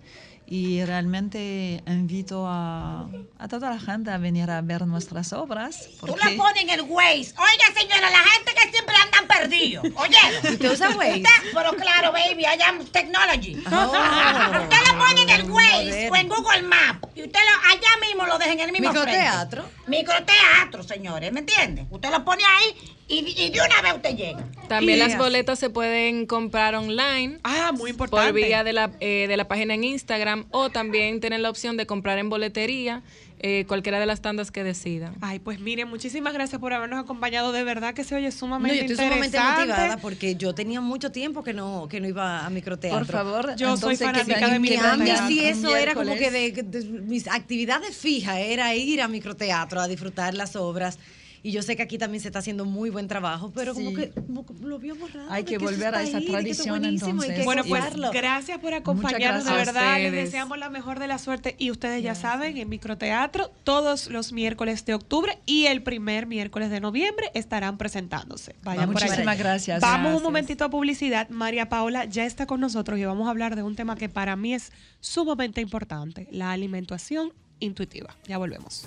[0.56, 3.08] Y realmente invito a,
[3.40, 5.88] a toda la gente a venir a ver nuestras obras.
[5.98, 7.34] Tú porque- lo pones en el Waze.
[7.36, 9.84] Oiga, señora, la gente que siempre andan perdidos.
[9.96, 10.52] Oye.
[10.52, 11.16] ¿Usted usa Waze?
[11.16, 13.64] Usted- Pero claro, baby, I am technology.
[13.66, 18.06] Oh, usted lo pone en el Waze o en Google Maps y usted lo, allá
[18.06, 19.62] mismo lo deja en el mismo Microteatro.
[19.64, 19.90] frente.
[19.90, 21.84] Microteatro, señores, ¿me entiende?
[21.90, 24.44] Usted lo pone ahí y, y de una vez usted llega.
[24.68, 25.18] También Y las así.
[25.18, 28.26] boletas se pueden comprar online Ah, muy importante.
[28.26, 31.76] por vía de la, eh, de la página en Instagram o también tienen la opción
[31.76, 33.02] de comprar en boletería
[33.46, 35.16] eh, cualquiera de las tandas que decidan.
[35.20, 37.52] Ay, pues miren, muchísimas gracias por habernos acompañado.
[37.52, 39.60] De verdad que se oye No, sumamente yo estoy sumamente interesante.
[39.66, 43.00] motivada porque yo tenía mucho tiempo que no, que no iba a microteatro.
[43.00, 44.90] Por favor, Yo soy entonces, que fanática de microteatro.
[44.90, 46.70] cambio, microteatro sí, eso era como que miércoles.
[46.70, 50.98] de, de- mis actividades fijas era ir a microteatro a disfrutar las obras.
[51.44, 54.08] Y yo sé que aquí también se está haciendo muy buen trabajo, pero como que
[54.12, 55.30] como lo vio borrado.
[55.30, 57.36] Hay que volver a esa ahí, tradición, entonces.
[57.36, 57.84] que Bueno, pues
[58.14, 59.98] gracias por acompañarnos, de verdad.
[59.98, 61.54] Les deseamos la mejor de la suerte.
[61.58, 66.70] Y ustedes ya saben, en Microteatro, todos los miércoles de octubre y el primer miércoles
[66.70, 68.56] de noviembre estarán presentándose.
[68.62, 69.02] Vayan por.
[69.02, 69.82] Muchísimas gracias.
[69.82, 71.28] Vamos un momentito a publicidad.
[71.28, 74.34] María Paula ya está con nosotros y vamos a hablar de un tema que para
[74.34, 78.16] mí es sumamente importante, la alimentación intuitiva.
[78.26, 78.86] Ya volvemos.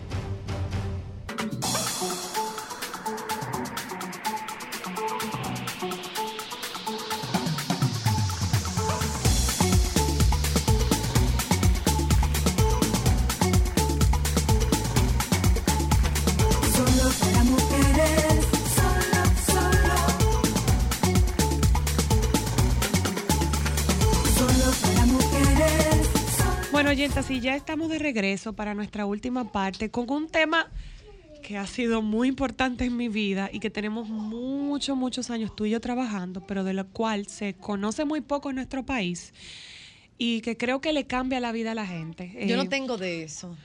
[27.29, 30.71] Y ya estamos de regreso para nuestra última parte con un tema
[31.43, 35.65] que ha sido muy importante en mi vida y que tenemos muchos, muchos años tú
[35.65, 39.33] y yo trabajando, pero de lo cual se conoce muy poco en nuestro país
[40.17, 42.31] y que creo que le cambia la vida a la gente.
[42.33, 43.57] Yo Eh, no tengo de eso.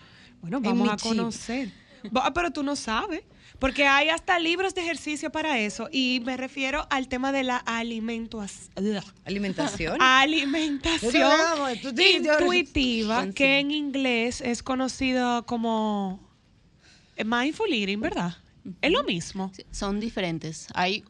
[0.42, 1.70] Bueno, en vamos a conocer.
[2.14, 3.22] Va, pero tú no sabes,
[3.58, 7.56] porque hay hasta libros de ejercicio para eso y me refiero al tema de la
[7.56, 8.72] alimentación.
[9.24, 10.00] Alimentación.
[10.00, 11.30] Alimentación
[11.96, 16.20] intuitiva, que en inglés es conocido como
[17.24, 18.36] mindful eating, ¿verdad?
[18.82, 19.50] Es lo mismo.
[19.54, 20.66] Sí, Son diferentes.
[20.74, 21.04] Hay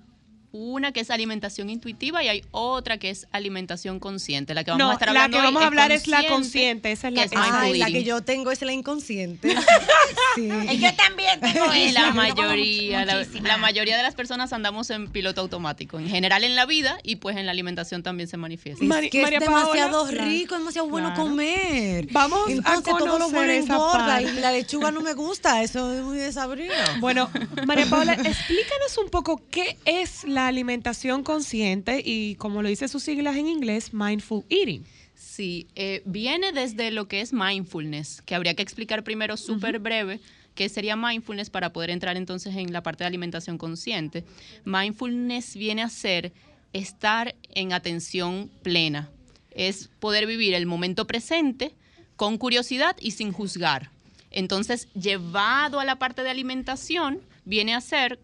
[0.57, 4.55] una que es alimentación intuitiva y hay otra que es alimentación consciente.
[4.55, 6.27] La que vamos No, a estar la hablando que hoy vamos a hablar es la
[6.27, 9.55] consciente, esa es la que es que- Ay, la que yo tengo es la inconsciente.
[10.35, 10.49] sí.
[10.71, 14.91] Y yo también tengo Y esa, la mayoría, la, la mayoría de las personas andamos
[14.91, 18.37] en piloto automático, en general en la vida y pues en la alimentación también se
[18.37, 18.85] manifiesta.
[18.85, 21.23] Es que María es demasiado rico, es demasiado bueno claro.
[21.23, 22.09] comer.
[22.13, 25.93] Vamos a Entonces todo lo bueno esa engorda y la lechuga no me gusta, eso
[25.93, 26.75] es muy desabrido.
[27.01, 27.31] Bueno,
[27.67, 33.03] María Paula, explícanos un poco qué es la alimentación consciente y como lo dice sus
[33.03, 34.85] siglas en inglés, mindful eating.
[35.15, 40.21] Sí, eh, viene desde lo que es mindfulness, que habría que explicar primero súper breve
[40.55, 44.25] qué sería mindfulness para poder entrar entonces en la parte de alimentación consciente.
[44.65, 46.33] Mindfulness viene a ser
[46.73, 49.11] estar en atención plena,
[49.51, 51.75] es poder vivir el momento presente
[52.17, 53.91] con curiosidad y sin juzgar.
[54.31, 58.19] Entonces, llevado a la parte de alimentación, viene a ser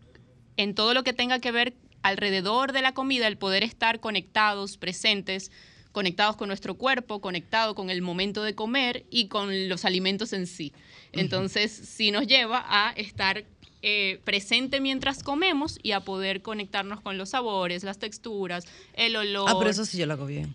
[0.56, 4.76] en todo lo que tenga que ver alrededor de la comida, el poder estar conectados,
[4.76, 5.50] presentes,
[5.92, 10.46] conectados con nuestro cuerpo, conectado con el momento de comer y con los alimentos en
[10.46, 10.72] sí.
[11.12, 13.44] Entonces, sí nos lleva a estar
[13.82, 19.48] eh, presente mientras comemos y a poder conectarnos con los sabores, las texturas, el olor.
[19.50, 20.55] Ah, pero eso sí yo lo hago bien.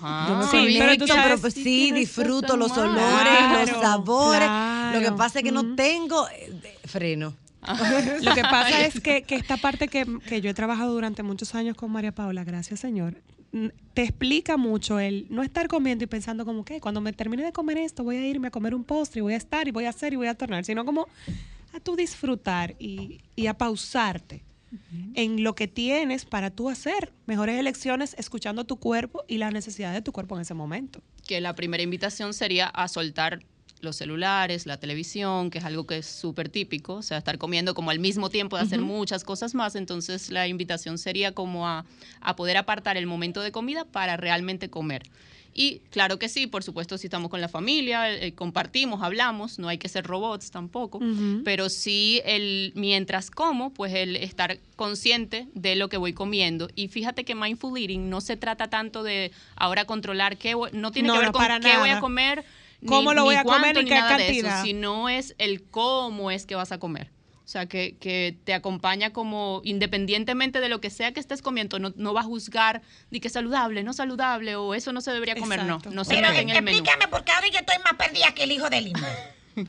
[0.00, 0.26] Ajá.
[0.28, 3.80] Yo me Sí, pero tú conecto, sabes- pero pues sí disfruto los olores, los Claro,
[3.80, 4.50] sabores.
[4.92, 6.52] Lo que pasa es que no tengo eh,
[6.84, 7.34] freno.
[8.22, 11.54] Lo que pasa es que, que esta parte que, que yo he trabajado durante muchos
[11.54, 13.22] años con María Paula, gracias Señor,
[13.94, 17.52] te explica mucho el no estar comiendo y pensando como que cuando me termine de
[17.52, 19.84] comer esto voy a irme a comer un postre y voy a estar y voy
[19.84, 21.06] a hacer y voy a tornar, sino como
[21.72, 24.42] a tú disfrutar y, y a pausarte
[25.14, 29.96] en lo que tienes para tú hacer mejores elecciones escuchando tu cuerpo y las necesidades
[29.96, 31.02] de tu cuerpo en ese momento.
[31.26, 33.44] que la primera invitación sería a soltar
[33.82, 37.74] los celulares, la televisión, que es algo que es súper típico, o sea, estar comiendo
[37.74, 41.84] como al mismo tiempo de hacer muchas cosas más, entonces la invitación sería como a,
[42.20, 45.02] a poder apartar el momento de comida para realmente comer.
[45.54, 49.68] Y claro que sí, por supuesto, si estamos con la familia, eh, compartimos, hablamos, no
[49.68, 50.98] hay que ser robots tampoco,
[51.44, 56.70] pero sí el mientras como, pues el estar consciente de lo que voy comiendo.
[56.74, 60.90] Y fíjate que mindful eating no se trata tanto de ahora controlar qué voy- no
[60.90, 62.44] tiene No, que ver no, con qué voy a comer,
[62.82, 64.54] ni- ¿Cómo lo ni voy a comer, ni ni qué nada de cantidad?
[64.56, 67.10] eso, sino es el cómo es que vas a comer.
[67.44, 71.78] O sea, que, que te acompaña como independientemente de lo que sea que estés comiendo,
[71.78, 75.10] no, no va a juzgar de que es saludable, no saludable o eso no se
[75.12, 75.90] debería comer, Exacto.
[75.90, 76.78] no, no se Pero en el menú.
[76.78, 79.08] explícame, porque ahora yo estoy más perdida que el hijo de Lima.
[79.56, 79.64] Eh,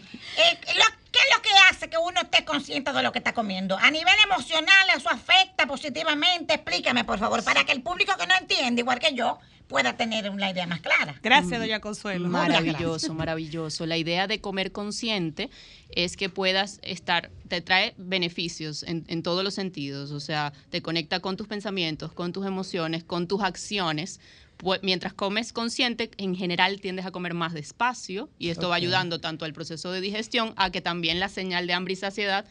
[0.78, 3.78] lo- ¿Qué es lo que hace que uno esté consciente de lo que está comiendo?
[3.78, 6.56] A nivel emocional, ¿eso afecta positivamente?
[6.56, 10.30] Explícame, por favor, para que el público que no entiende, igual que yo, pueda tener
[10.30, 11.16] una idea más clara.
[11.24, 12.30] Gracias, doña Consuelo.
[12.30, 13.86] Maravilloso, maravilloso.
[13.86, 15.50] La idea de comer consciente
[15.90, 20.82] es que puedas estar, te trae beneficios en, en todos los sentidos, o sea, te
[20.82, 24.20] conecta con tus pensamientos, con tus emociones, con tus acciones,
[24.58, 29.20] pu- mientras comes consciente, en general tiendes a comer más despacio y esto va ayudando
[29.20, 32.46] tanto al proceso de digestión a que también la señal de hambre y saciedad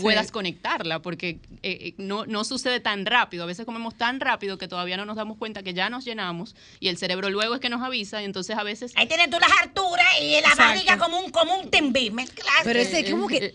[0.00, 3.44] puedas conectarla, porque eh, eh, no, no sucede tan rápido.
[3.44, 6.54] A veces comemos tan rápido que todavía no nos damos cuenta que ya nos llenamos
[6.80, 8.92] y el cerebro luego es que nos avisa y entonces a veces...
[8.96, 10.62] Ahí tienes tú las harturas y la Exacto.
[10.62, 12.12] barriga como un, como un timbí.
[12.64, 13.52] Pero ese, como que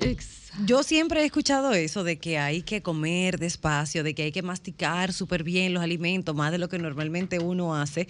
[0.66, 4.42] yo siempre he escuchado eso de que hay que comer despacio, de que hay que
[4.42, 8.08] masticar súper bien los alimentos, más de lo que normalmente uno hace,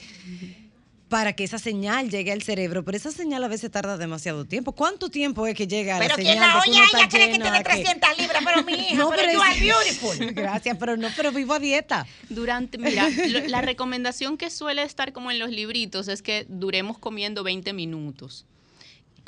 [1.11, 2.85] para que esa señal llegue al cerebro.
[2.85, 4.71] Pero esa señal a veces tarda demasiado tiempo.
[4.71, 7.09] ¿Cuánto tiempo es que llega Pero la que señal la que olla uno está ella
[7.09, 10.25] cree que tiene a que- 300 libras, pero mi hija, pero you es- are beautiful.
[10.33, 12.07] Gracias, pero no, pero vivo a dieta.
[12.29, 16.97] Durante, mira, lo- la recomendación que suele estar como en los libritos es que duremos
[16.97, 18.45] comiendo 20 minutos.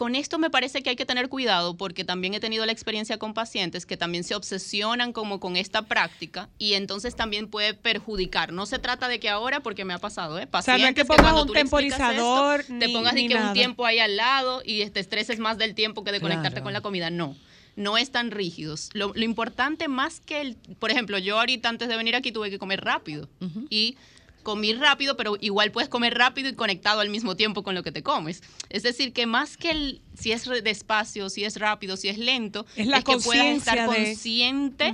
[0.03, 3.17] Con esto me parece que hay que tener cuidado porque también he tenido la experiencia
[3.17, 8.51] con pacientes que también se obsesionan como con esta práctica y entonces también puede perjudicar.
[8.51, 10.47] No se trata de que ahora, porque me ha pasado, ¿eh?
[10.51, 13.35] O sea, no es que Pacientes pongas cuando un temporizador esto, te pongas ni que
[13.35, 13.47] nada.
[13.47, 16.63] un tiempo ahí al lado y te estreses más del tiempo que de conectarte Claro.
[16.65, 17.09] con la comida.
[17.09, 17.37] No
[17.75, 18.89] no están rígidos.
[18.93, 22.51] Lo, lo importante más que el, por ejemplo, yo ahorita antes de venir aquí tuve
[22.51, 23.29] que comer rápido
[23.69, 23.95] y
[24.43, 27.91] comí rápido, pero igual puedes comer rápido y conectado al mismo tiempo con lo que
[27.91, 28.43] te comes.
[28.69, 32.65] Es decir, que más que el, si es despacio, si es rápido, si es lento,
[32.75, 34.93] Es la que puedas estar de- consciente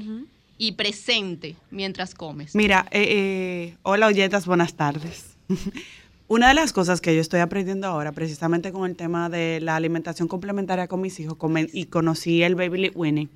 [0.57, 2.53] y presente mientras comes.
[2.55, 5.35] Mira, eh, eh, hola oyetas, buenas tardes.
[6.27, 9.75] Una de las cosas que yo estoy aprendiendo ahora, precisamente con el tema de la
[9.75, 13.29] alimentación complementaria con mis hijos, comen- y conocí el Baby Winning,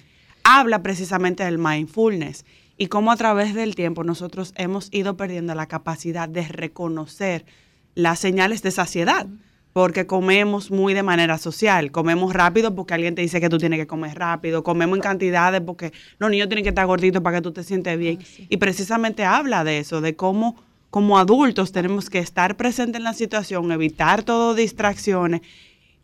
[0.44, 2.46] habla precisamente del mindfulness
[2.84, 7.46] y cómo a través del tiempo nosotros hemos ido perdiendo la capacidad de reconocer
[7.96, 9.26] las señales de saciedad.
[9.72, 11.94] Porque comemos muy de manera social.
[11.94, 14.64] Comemos rápido porque alguien te dice que tú tienes que comer rápido.
[14.64, 17.98] Comemos en cantidades porque los niños tienen que estar gorditos para que tú te sientes
[17.98, 18.20] bien.
[18.50, 20.58] Y precisamente habla de eso, de cómo
[20.90, 25.40] como adultos tenemos que estar presentes en la situación, evitar todo distracciones.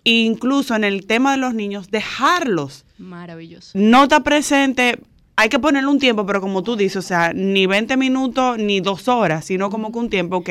[0.05, 2.85] Incluso en el tema de los niños, dejarlos.
[2.97, 3.77] Maravilloso.
[3.77, 4.97] No está presente,
[5.39, 8.81] hay que ponerle un tiempo, pero como tú dices, o sea, ni 20 minutos ni
[8.81, 10.49] dos horas, sino como que un tiempo, ok.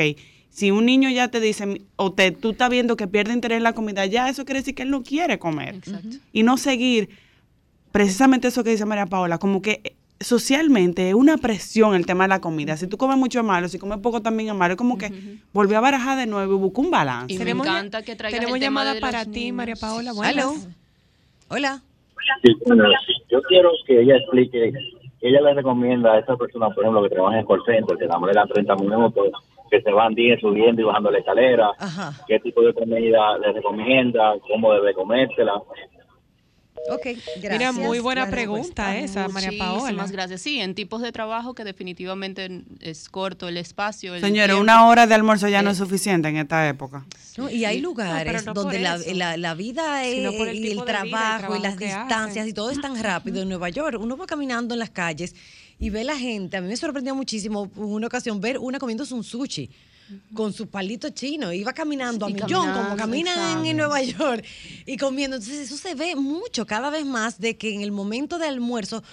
[0.49, 3.63] Si un niño ya te dice, o te, tú estás viendo que pierde interés en
[3.63, 5.75] la comida, ya eso quiere decir que él no quiere comer.
[5.75, 6.17] Exacto.
[6.33, 7.09] Y no seguir
[7.91, 12.23] precisamente eso que dice María Paola, como que eh, socialmente es una presión el tema
[12.23, 12.75] de la comida.
[12.75, 14.73] Si tú comes mucho es malo, si comes poco también es malo.
[14.73, 15.13] Es como que
[15.53, 17.31] volvió a barajar de nuevo y buscó un balance.
[17.31, 19.51] Y me encanta que traigas Tenemos el tema llamada de para ti.
[19.51, 20.13] María Paola.
[20.13, 20.67] Buenas.
[21.47, 21.83] Hola.
[22.43, 22.85] Sí, bueno,
[23.29, 24.73] yo quiero que ella explique,
[25.21, 28.33] ella le recomienda a esa persona, por ejemplo, que trabaja en call center, que le
[28.33, 29.31] dan 30 minutos,
[29.69, 32.11] que se van 10 subiendo y bajando la escalera, Ajá.
[32.27, 35.61] qué tipo de comida le recomienda, cómo debe comérsela.
[36.91, 37.03] Ok,
[37.41, 37.51] gracias.
[37.51, 38.97] Mira, muy buena La pregunta respuesta.
[38.97, 39.79] esa, María Paola.
[39.81, 40.41] Muchísimas gracias.
[40.41, 44.15] Sí, en tipos de trabajo que definitivamente es corto el espacio.
[44.15, 44.61] el Señores, tiempo.
[44.63, 47.05] una hora de almuerzo ya no es suficiente en esta época.
[47.37, 50.73] No, y hay lugares no donde la, la- la vida es- por el y el
[50.73, 52.47] vida trabajo y las distancias hacen.
[52.47, 53.97] y todo es tan rápido en Nueva York.
[54.01, 55.35] Uno va caminando en las calles
[55.79, 56.57] y ve la gente.
[56.57, 59.69] A mí me sorprendió muchísimo en una ocasión ver una comiéndose un sushi
[60.33, 61.51] con su palito chino.
[61.53, 64.43] Iba caminando a millón, como caminan en, Nueva York
[64.85, 65.37] y comiendo.
[65.37, 69.03] Entonces eso se ve mucho, cada vez más, de que en el momento de almuerzo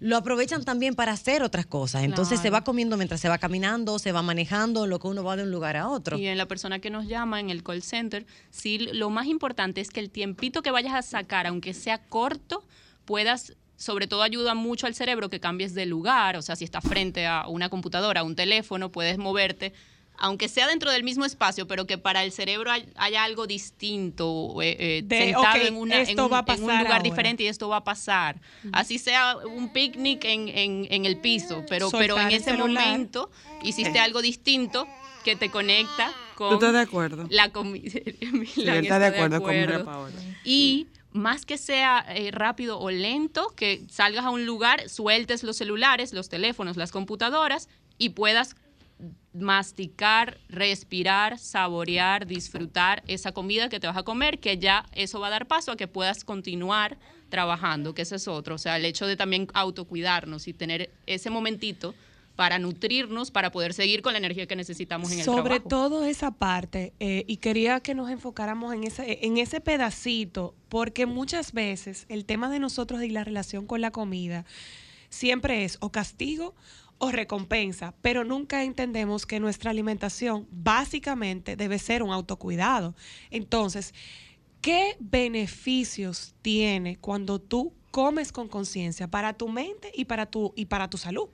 [0.00, 2.04] lo aprovechan también para hacer otras cosas.
[2.04, 5.36] Entonces se va comiendo mientras se va caminando, se va manejando, lo que uno va
[5.36, 6.16] de un lugar a otro.
[6.16, 9.80] Y en la persona que nos llama en el call center, sí, lo más importante
[9.80, 12.62] es que el tiempito que vayas a sacar, aunque sea corto,
[13.04, 16.84] puedas, sobre todo ayuda mucho al cerebro que cambies de lugar, o sea, si estás
[16.84, 19.72] frente a una computadora, a un teléfono, puedes moverte,
[20.18, 24.60] aunque sea dentro del mismo espacio, pero que para el cerebro hay- haya algo distinto,
[24.62, 26.86] eh, eh, De, sentado en, una- en esto un, va a en un pasar lugar
[26.86, 27.02] ahora.
[27.02, 28.40] diferente y esto va a pasar.
[28.72, 32.86] Así sea un picnic en, en- en el piso, pero, pero en ese celular.
[32.86, 33.30] momento
[33.62, 34.86] hiciste algo distinto
[35.24, 37.26] que te conecta con ¿Tú estás de acuerdo?
[37.30, 37.90] la comida.
[38.54, 40.14] Sí, de acuerdo con María Paola.
[40.44, 45.56] Y más que sea eh, rápido o lento, que salgas a un lugar, sueltes los
[45.56, 48.54] celulares, los teléfonos, las computadoras y puedas
[49.38, 55.28] masticar, respirar, saborear, disfrutar esa comida que te vas a comer, que ya eso va
[55.28, 58.54] a dar paso a que puedas continuar trabajando, que ese es otro.
[58.54, 61.94] O sea, el hecho de también autocuidarnos y tener ese momentito
[62.38, 65.68] para nutrirnos, para poder seguir con la energía que necesitamos en el Sobre trabajo.
[65.68, 71.04] todo esa parte, eh, y quería que nos enfocáramos en ese, en ese pedacito, porque
[71.04, 74.44] muchas veces el tema de nosotros y la relación con la comida
[75.10, 76.54] siempre es o castigo
[76.98, 82.94] o recompensa, pero nunca entendemos que nuestra alimentación básicamente debe ser un autocuidado.
[83.30, 83.94] Entonces,
[84.60, 90.66] ¿qué beneficios tiene cuando tú comes con conciencia para tu mente y para tu, y
[90.66, 91.28] para tu salud?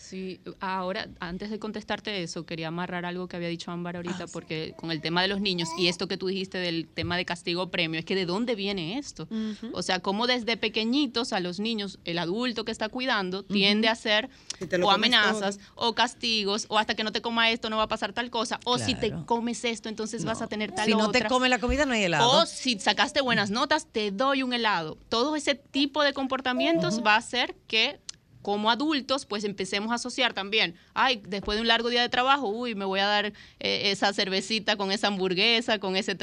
[0.00, 4.74] Sí, ahora, antes de contestarte eso, quería amarrar algo que había dicho Ámbar ahorita, porque
[4.78, 8.00] con el tema de los niños y esto que tú dijiste del tema de castigo-premio,
[8.00, 9.28] es que de dónde viene esto.
[9.72, 13.92] O sea, cómo desde pequeñitos a los niños, el adulto que está cuidando, tiende a
[13.92, 14.30] hacer
[14.68, 17.88] te o amenazas o castigos, o hasta que no te coma esto no va a
[17.88, 21.10] pasar tal cosa, o si te comes esto, entonces vas a tener tal Si no
[21.10, 21.28] te otra.
[21.28, 22.30] come la comida, no hay helado.
[22.30, 24.96] O si sacaste buenas notas, te doy un helado.
[25.10, 28.00] Todo ese tipo de comportamientos va a hacer que
[28.42, 32.48] como adultos, pues empecemos a asociar también, ay, después de un largo día de trabajo,
[32.48, 36.16] uy, me voy a dar eh, esa cervecita con esa hamburguesa, con ese,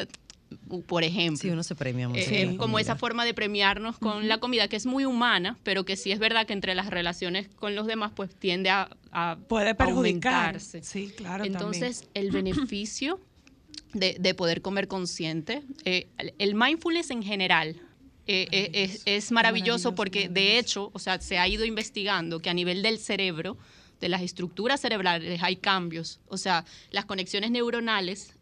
[0.87, 1.37] por ejemplo.
[1.41, 2.21] Sí, uno se premia mucho.
[2.21, 2.81] Eh, como comida.
[2.81, 6.19] esa forma de premiarnos con la comida, que es muy humana, pero que sí es
[6.19, 10.33] verdad que entre las relaciones con los demás, pues tiende a, a Puede perjudicar.
[10.33, 10.81] aumentarse.
[10.83, 11.43] Sí, claro.
[11.43, 13.19] Entonces, el beneficio
[13.93, 16.07] de, de poder comer consciente, eh,
[16.39, 17.81] el mindfulness en general.
[18.27, 22.49] Eh, eh, es, es maravilloso porque de hecho, o sea, se ha ido investigando que
[22.49, 23.57] a nivel del cerebro,
[24.01, 26.19] de las estructuras cerebrales, hay cambios.
[26.27, 28.33] O sea, las conexiones neuronales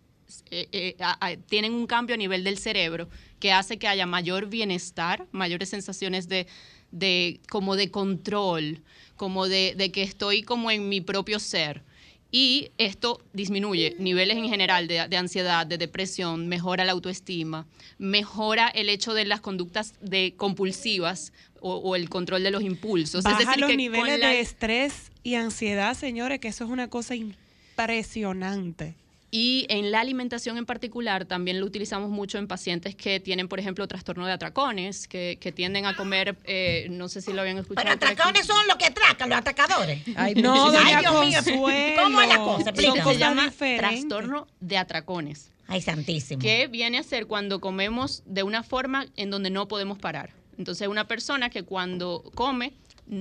[0.52, 3.08] eh, a- a- tienen un cambio a nivel del cerebro
[3.40, 6.48] que hace que haya mayor bienestar, mayores sensaciones de,
[6.92, 8.82] de como de control,
[9.16, 11.84] como de, de que estoy como en mi propio ser.
[12.32, 17.66] Y esto disminuye niveles en general de, de ansiedad, de depresión, mejora la autoestima,
[17.98, 23.24] mejora el hecho de las conductas de compulsivas o, o el control de los impulsos.
[23.24, 26.70] Baja es decir, los que niveles la- de estrés y ansiedad, señores, que eso es
[26.70, 28.96] una cosa impresionante.
[29.32, 33.60] Y en la alimentación en particular también lo utilizamos mucho en pacientes que tienen, por
[33.60, 37.58] ejemplo, trastorno de atracones, que, que tienden a comer, eh, no sé si lo habían
[37.58, 37.84] escuchado.
[37.84, 40.02] Pero atracones son los que atracan, los atracadores.
[40.16, 41.60] Ay, No, Ay, Dios mío.
[42.02, 42.64] ¿Cómo es la cosa?
[42.66, 43.14] Son Explícame.
[43.14, 43.90] se llama diferentes.
[44.00, 45.52] trastorno de atracones.
[45.68, 46.42] Ay, santísimo.
[46.42, 50.32] que viene a ser cuando comemos de una forma en donde no podemos parar.
[50.58, 52.74] Entonces, una persona que cuando come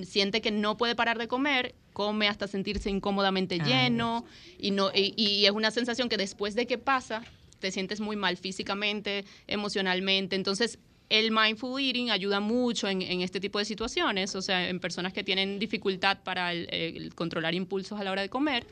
[0.05, 4.25] siente que no puede parar de comer, come hasta sentirse incómodamente lleno
[4.59, 7.23] y no y, y es una sensación que después de que pasa
[7.61, 10.37] te sientes muy mal físicamente, emocionalmente.
[10.37, 10.79] Entonces,
[11.09, 15.13] el mindful eating ayuda mucho en, en este tipo de situaciones, o sea, en personas
[15.13, 18.67] que tienen dificultad para el- el controlar impulsos a la hora de comer.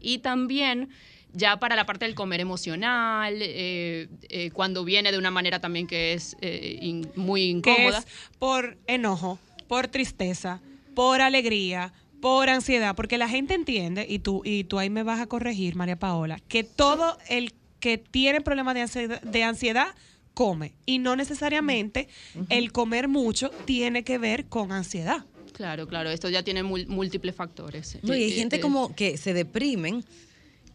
[0.00, 0.88] Y también
[1.32, 5.86] ya para la parte del comer emocional, eh, eh, cuando viene de una manera también
[5.86, 7.98] que es eh, in- muy que incómoda.
[7.98, 8.06] es
[8.38, 9.38] por enojo,
[9.70, 10.60] por tristeza,
[10.96, 15.20] por alegría, por ansiedad, porque la gente entiende, y tú, y tú ahí me vas
[15.20, 19.94] a corregir, María Paola, que todo el que tiene problemas de ansiedad, de ansiedad
[20.34, 22.08] come, y no necesariamente
[22.48, 25.24] el comer mucho tiene que ver con ansiedad.
[25.52, 27.96] Claro, claro, esto ya tiene múltiples factores.
[28.02, 30.04] No, y hay Eh, gente eh, como que se deprimen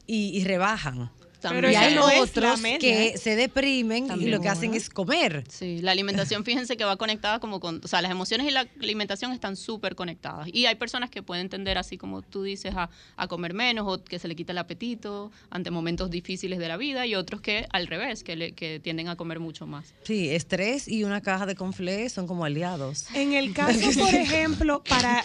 [0.08, 1.12] y, y rebajan.
[1.50, 1.74] También.
[1.74, 3.18] y hay es otros que ¿eh?
[3.18, 5.44] se deprimen y lo que hacen es comer.
[5.50, 8.68] Sí, la alimentación, fíjense que va conectada como con, o sea, las emociones y la
[8.82, 10.48] alimentación están súper conectadas.
[10.52, 14.04] Y hay personas que pueden tender, así como tú dices, a, a comer menos o
[14.04, 17.68] que se le quita el apetito ante momentos difíciles de la vida y otros que
[17.72, 19.94] al revés, que, le- que tienden a comer mucho más.
[20.04, 23.08] Sí, estrés y una caja de conflé son como aliados.
[23.14, 25.24] En el caso, por ejemplo, para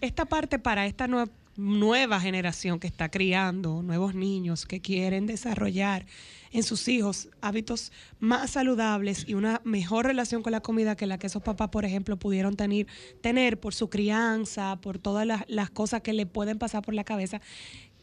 [0.00, 1.28] esta parte, para esta nue-
[1.60, 6.06] nueva generación que está criando, nuevos niños que quieren desarrollar
[6.52, 11.18] en sus hijos hábitos más saludables y una mejor relación con la comida que la
[11.18, 12.86] que esos papás, por ejemplo, pudieron tener,
[13.20, 17.04] tener por su crianza, por todas las, las cosas que le pueden pasar por la
[17.04, 17.40] cabeza.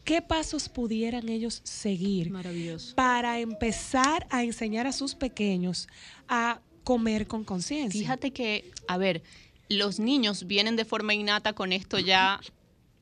[0.04, 2.94] ¿Qué pasos pudieran ellos seguir Maravilloso.
[2.94, 5.88] para empezar a enseñar a sus pequeños
[6.28, 8.00] a comer con conciencia?
[8.00, 9.22] Fíjate que, a ver,
[9.68, 12.40] los niños vienen de forma innata con esto ya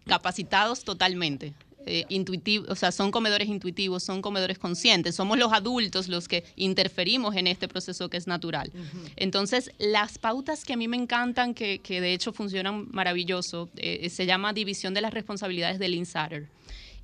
[0.06, 1.52] capacitados totalmente.
[1.88, 5.14] Eh, intuitiv- o sea, son comedores intuitivos, son comedores conscientes.
[5.14, 8.72] Somos los adultos los que interferimos en este proceso que es natural.
[9.14, 14.10] Entonces, las pautas que a mí me encantan, que, que de hecho funcionan maravilloso, eh,
[14.10, 16.48] se llama división de las responsabilidades del insider.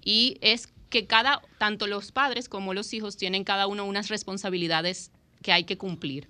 [0.04, 5.12] Y es que cada, tanto los padres como los hijos tienen cada uno unas responsabilidades
[5.42, 6.28] que hay que cumplir.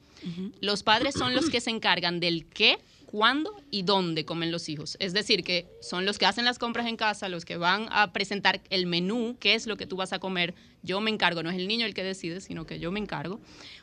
[0.60, 2.78] Los padres son los que se encargan del qué,
[3.12, 4.96] cuándo y dónde comen los hijos.
[4.98, 8.12] Es decir, que son los que hacen las compras en casa, los que van a
[8.12, 10.54] presentar el menú, qué es lo que tú vas a comer.
[10.82, 13.38] Yo me encargo, no es el niño el que decide, sino que yo me encargo.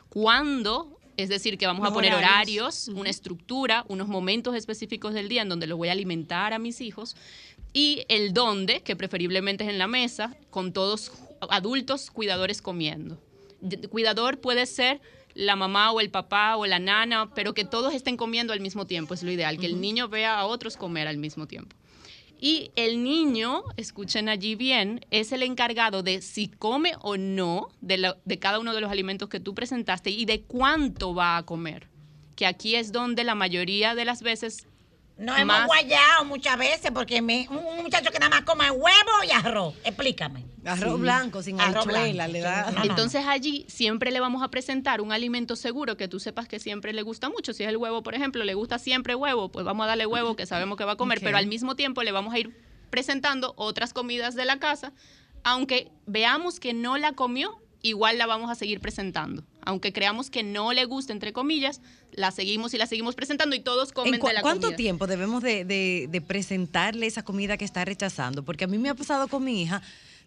[0.08, 0.98] ¿Cuándo?
[1.16, 2.88] Es decir, que vamos a poner horarios.
[2.88, 6.58] horarios, una estructura, unos momentos específicos del día en donde los voy a alimentar a
[6.58, 7.14] mis hijos
[7.72, 11.12] y el dónde, que preferiblemente es en la mesa, con todos
[11.50, 13.22] adultos cuidadores comiendo.
[13.90, 15.00] Cuidador puede ser
[15.34, 18.86] la mamá o el papá o la nana, pero que todos estén comiendo al mismo
[18.86, 21.76] tiempo, es lo ideal, que el niño vea a otros comer al mismo tiempo.
[22.42, 27.98] Y el niño, escuchen allí bien, es el encargado de si come o no de,
[27.98, 31.42] la- de cada uno de los alimentos que tú presentaste y de cuánto va a
[31.44, 31.88] comer.
[32.36, 34.66] Que aquí es donde la mayoría de las veces
[35.20, 39.10] No hemos más guayado muchas veces porque me- un muchacho que nada más come huevo
[39.26, 39.74] y arroz.
[39.84, 40.46] Explícame.
[40.64, 41.00] Arroz Sí.
[41.00, 42.68] blanco, sin Arroz blanco, le da.
[42.68, 42.74] sí.
[42.74, 46.48] No, no, Entonces allí siempre le vamos a presentar un alimento seguro que tú sepas
[46.48, 47.52] que siempre le gusta mucho.
[47.52, 50.36] Si es el huevo, por ejemplo, le gusta siempre huevo, pues vamos a darle huevo
[50.36, 52.56] que sabemos que va a comer, pero al mismo tiempo le vamos a ir
[52.90, 54.92] presentando otras comidas de la casa,
[55.44, 59.44] aunque veamos que no la comió, igual la vamos a seguir presentando.
[59.62, 61.80] Aunque creamos que no le gusta, entre comillas,
[62.12, 64.76] la seguimos y la seguimos presentando y todos comen ¿En cu- de la ¿Cuánto comida.
[64.76, 68.42] tiempo debemos de, de- de presentarle esa comida que está rechazando?
[68.42, 69.82] Porque a mí me ha pasado con mi hija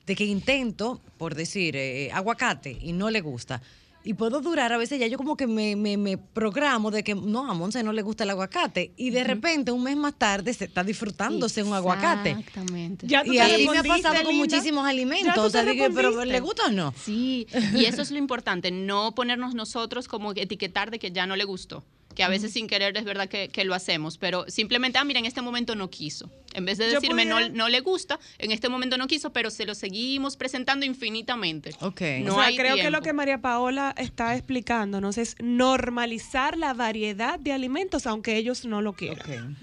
[0.06, 3.62] de que intento, por decir, eh, aguacate y no le gusta.
[4.06, 7.16] Y puedo durar, a veces ya yo como que me, me- me programo de que
[7.16, 8.92] no, a Monse no le gusta el aguacate.
[8.98, 12.32] Y de repente, un mes más tarde, se está disfrutándose un aguacate.
[12.32, 13.08] Exactamente.
[13.08, 14.56] Ya Y así me ha pasado con linda.
[14.56, 15.38] muchísimos alimentos.
[15.38, 16.26] O sea, digo, pero.
[16.26, 16.94] ¿le gusta o no?
[17.02, 21.36] Sí, y eso es lo importante, no ponernos nosotros como etiquetar de que ya no
[21.36, 21.84] le gustó.
[22.16, 25.20] Que a veces sin querer es verdad que, que lo hacemos, pero simplemente, ah, mira,
[25.20, 26.30] en este momento no quiso.
[26.54, 29.50] En vez de decirme no, pudiera- no le gusta, en este momento no quiso, pero
[29.50, 31.72] se lo seguimos presentando infinitamente.
[31.82, 32.02] Ok.
[32.22, 36.74] No o sea, hay creo que lo que María Paola está explicándonos es normalizar la
[36.74, 39.58] variedad de alimentos, aunque ellos no lo quieran.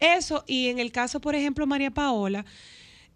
[0.00, 2.44] Eso, y en el caso, por ejemplo, María Paola,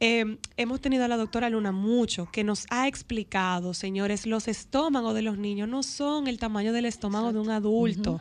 [0.01, 5.14] eh, hemos tenido a la doctora Luna mucho, que nos ha explicado, señores, los estómagos
[5.14, 8.18] de los niños no son el tamaño del estómago de un adulto.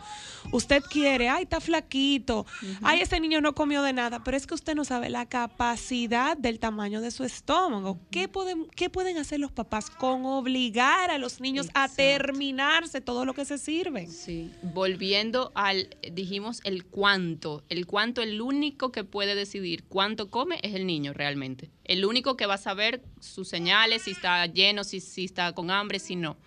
[0.52, 2.46] Usted quiere, ay, está flaquito,
[2.82, 6.38] ay, ese niño no comió de nada, pero es que usted no sabe la capacidad
[6.38, 7.98] del tamaño de su estómago.
[8.12, 13.24] ¿Qué pueden, qué pueden hacer los papás con obligar a los niños a terminarse todo
[13.24, 14.12] lo que se sirven?
[14.12, 17.64] Sí, volviendo al, dijimos el cuánto.
[17.70, 21.69] El cuánto, el único que puede decidir cuánto come es el niño realmente.
[21.84, 26.00] El único que va a saber sus señales, si está lleno, si, está con hambre,
[26.00, 26.38] si no.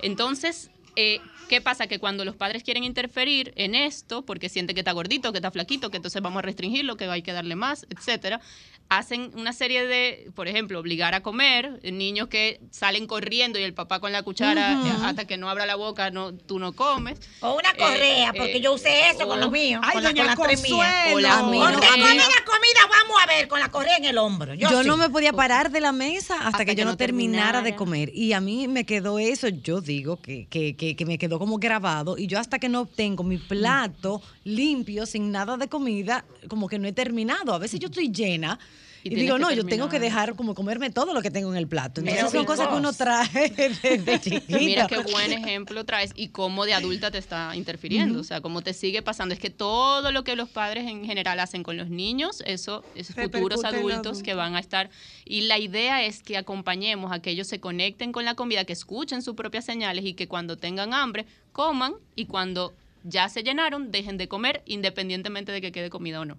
[0.00, 1.86] Entonces, eh, ¿qué pasa?
[1.86, 5.50] Que cuando los padres quieren interferir en esto, porque sienten que está gordito, que está
[5.50, 8.40] flaquito, que entonces vamos a restringirlo, que hay que darle más, etcétera,
[8.88, 13.62] hacen una serie de, por ejemplo, obligar a comer, eh, niños que salen corriendo y
[13.62, 16.72] el papá con la cuchara eh, hasta que no abra la boca no, tú no
[16.74, 17.18] comes.
[17.40, 19.80] O una correa, Eh, porque eh, yo usé eso con los míos.
[19.84, 21.12] Ay, con, la, doña con las tres mías.
[21.14, 22.22] O la A mí ¿Por no, qué a mí comen no.
[22.24, 22.80] la comida?
[22.90, 24.54] Vamos a ver, con la correa en el hombro.
[24.54, 24.88] Yo, Yo, sí.
[24.88, 27.74] no me podía parar de la mesa hasta, Hasta que, que yo no terminara de
[27.74, 28.10] comer.
[28.14, 31.58] Y a mí me quedó eso, yo digo que, que, que, que me quedó como
[31.58, 32.16] grabado.
[32.18, 36.78] Y yo hasta que no tengo mi plato limpio, sin nada de comida, como que
[36.78, 37.54] no he terminado.
[37.54, 38.58] A veces yo estoy llena.
[39.04, 41.68] Y digo, no, yo tengo que dejar como comerme todo lo que tengo en el
[41.68, 42.00] plato.
[42.00, 43.52] Entonces Mira, son cosas que uno trae
[43.82, 44.44] desde chiquito.
[44.58, 48.62] Mira qué buen ejemplo traes y cómo de adulta te está interfiriendo, o sea, cómo
[48.62, 49.34] te sigue pasando.
[49.34, 53.14] Es que todo lo que los padres en general hacen con los niños, eso es
[53.14, 54.22] futuros adultos adulto.
[54.22, 54.88] que van a estar.
[55.26, 58.72] Y la idea es que acompañemos a que ellos se conecten con la comida, que
[58.72, 63.92] escuchen sus propias señales y que cuando tengan hambre, coman y cuando ya se llenaron,
[63.92, 66.38] dejen de comer independientemente de que quede comida o no.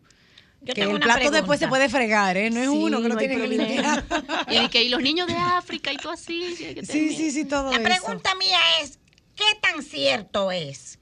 [0.65, 2.49] Yo Que el plato después se puede fregar, ¿eh?
[2.49, 4.03] No es Sí, uno que lo no hay tiene que limpiar.
[4.49, 6.55] Y, de que, y los niños de África y todo así.
[6.57, 7.83] que- Sí, sí, sí, todo La eso.
[7.83, 8.99] pregunta mía es,
[9.35, 10.99] ¿qué tan cierto es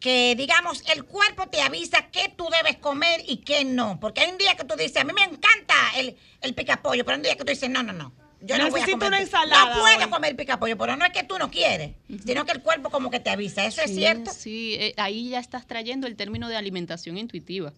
[0.00, 3.98] que, digamos, el cuerpo te avisa qué tú debes comer y qué no?
[4.00, 7.14] Porque hay un día que tú dices, a mí me encanta el, el picapollo, pero
[7.14, 8.12] hay un día que tú dices, no, no, no.
[8.40, 10.10] Yo no voy a Necesito comer una ensalada No puedo hoy.
[10.10, 11.92] comer picapollo, pero no es que tú no quieres,
[12.26, 13.64] sino que el cuerpo como que te avisa.
[13.64, 14.30] ¿Eso es cierto?
[14.32, 17.72] Sí, eh, ahí ya estás trayendo el término de alimentación intuitiva,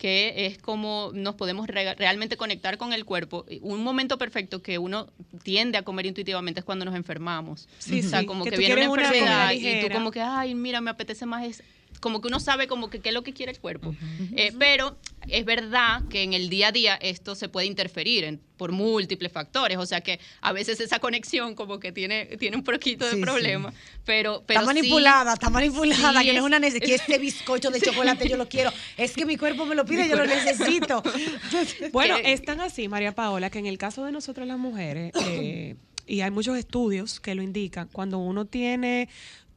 [0.00, 3.44] que es como nos podemos re- realmente conectar con el cuerpo.
[3.60, 5.08] Un momento perfecto que uno
[5.42, 7.68] tiende a comer intuitivamente es cuando nos enfermamos.
[7.78, 10.80] Sí, o sea, sí, como que viene una enfermedad y tú como que, ay, mira,
[10.80, 11.62] me apetece más es
[11.98, 13.94] como que uno sabe como que qué es lo que quiere el cuerpo.
[14.36, 14.96] Eh, pero
[15.28, 19.32] es verdad que en el día a día esto se puede interferir en- por múltiples
[19.32, 23.12] factores, o sea que a veces esa conexión como que tiene, tiene un poquito de
[23.12, 23.22] Sí, sí.
[23.22, 23.72] problema,
[24.04, 27.18] pero, pero está sí- manipulada, está manipulada, sí que no es una necesidad, que este
[27.18, 30.26] bizcocho de chocolate yo lo quiero, es que mi cuerpo me lo pide, yo lo
[30.26, 31.02] necesito.
[31.92, 35.76] Bueno, es tan así, María Paola, que en el caso de nosotros las mujeres, eh,
[36.06, 39.08] y hay muchos estudios que lo indican, cuando uno tiene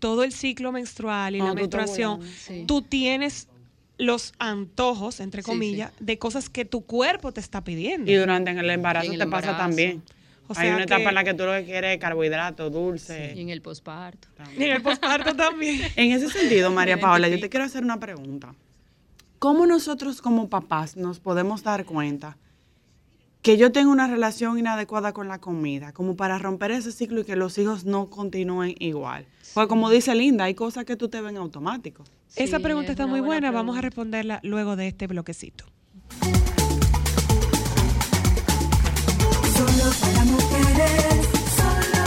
[0.04, 2.20] todo el ciclo menstrual y la estás menstruación.
[2.24, 2.66] Sí.
[2.68, 3.48] tú tienes
[3.98, 8.12] los antojos, entre Sí, comillas, de cosas que tu cuerpo te está pidiendo.
[8.12, 10.04] Y durante el embarazo En el te pasa también.
[10.50, 13.32] O Hay una etapa en la que tú lo que quieres es carbohidratos, dulce.
[13.34, 14.28] y en el posparto.
[14.58, 15.80] Y en el posparto también.
[15.96, 18.54] En ese sentido, María Paola, yo te quiero hacer una pregunta.
[19.40, 22.36] ¿Cómo nosotros como papás nos podemos dar cuenta
[23.44, 27.24] que yo tengo una relación inadecuada con la comida, como para romper ese ciclo y
[27.26, 29.28] que los hijos no continúen igual?
[29.54, 32.06] Porque como dice Linda, hay cosas que tú te ven automático.
[32.38, 35.66] Esa pregunta es está muy buena buena, vamos a responderla luego de este bloquecito.
[39.58, 42.02] Solo para mujeres, solo,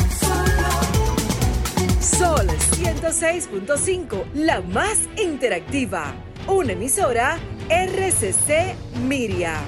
[2.19, 2.47] solo.
[2.47, 6.15] Sol 106.5, la más interactiva.
[6.49, 7.39] Una emisora
[7.69, 8.75] RCC
[9.07, 9.61] Miria.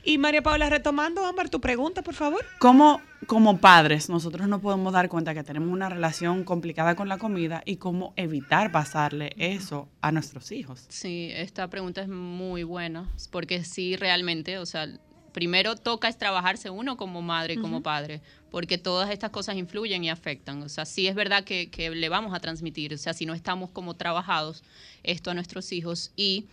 [0.04, 2.44] Y María Paola, retomando, Ámbar, tu pregunta, por favor.
[2.58, 7.18] ¿Cómo, como padres, nosotros nos podemos dar cuenta que tenemos una relación complicada con la
[7.18, 10.86] comida y cómo evitar pasarle eso a nuestros hijos?
[10.90, 14.88] Sí, esta pregunta es muy buena, porque sí, realmente, o sea,
[15.32, 20.04] primero toca es trabajarse uno como madre y como padre, porque todas estas cosas influyen
[20.04, 20.62] y afectan.
[20.64, 23.34] O sea, sí es verdad que, que le vamos a transmitir, o sea, si no
[23.34, 24.64] estamos como trabajados
[25.04, 26.46] esto a nuestros hijos y...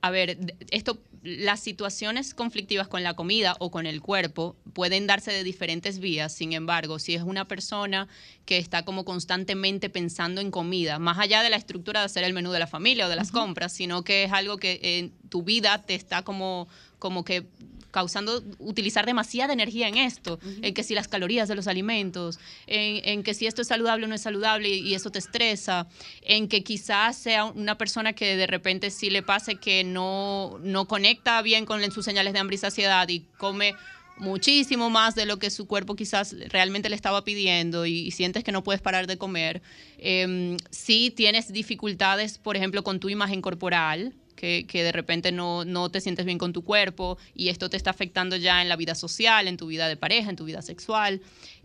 [0.00, 0.38] A ver,
[0.70, 5.98] esto, las situaciones conflictivas con la comida o con el cuerpo pueden darse de diferentes
[5.98, 6.32] vías.
[6.32, 8.08] Sin embargo, si es una persona
[8.44, 12.32] que está como constantemente pensando en comida, más allá de la estructura de hacer el
[12.32, 15.42] menú de la familia o de las compras, sino que es algo que en tu
[15.42, 16.68] vida te está como,
[16.98, 17.46] como que
[17.90, 23.00] causando utilizar demasiada energía en esto, en que si las calorías de los alimentos, en,
[23.08, 25.86] en que si esto es saludable o no es saludable y, eso te estresa,
[26.22, 30.86] en que quizás sea una persona que de repente sí le pase que no, no
[30.86, 33.74] conecta bien con sus señales de hambre y saciedad y come
[34.18, 38.44] muchísimo más de lo que su cuerpo quizás realmente le estaba pidiendo y, y sientes
[38.44, 39.62] que no puedes parar de comer.
[39.98, 45.64] Em, si tienes dificultades, por ejemplo, con tu imagen corporal, que, que de repente no,
[45.64, 48.76] no te sientes bien con tu cuerpo y esto te está afectando ya en la
[48.76, 51.20] vida social, en tu vida de pareja, en tu vida sexual.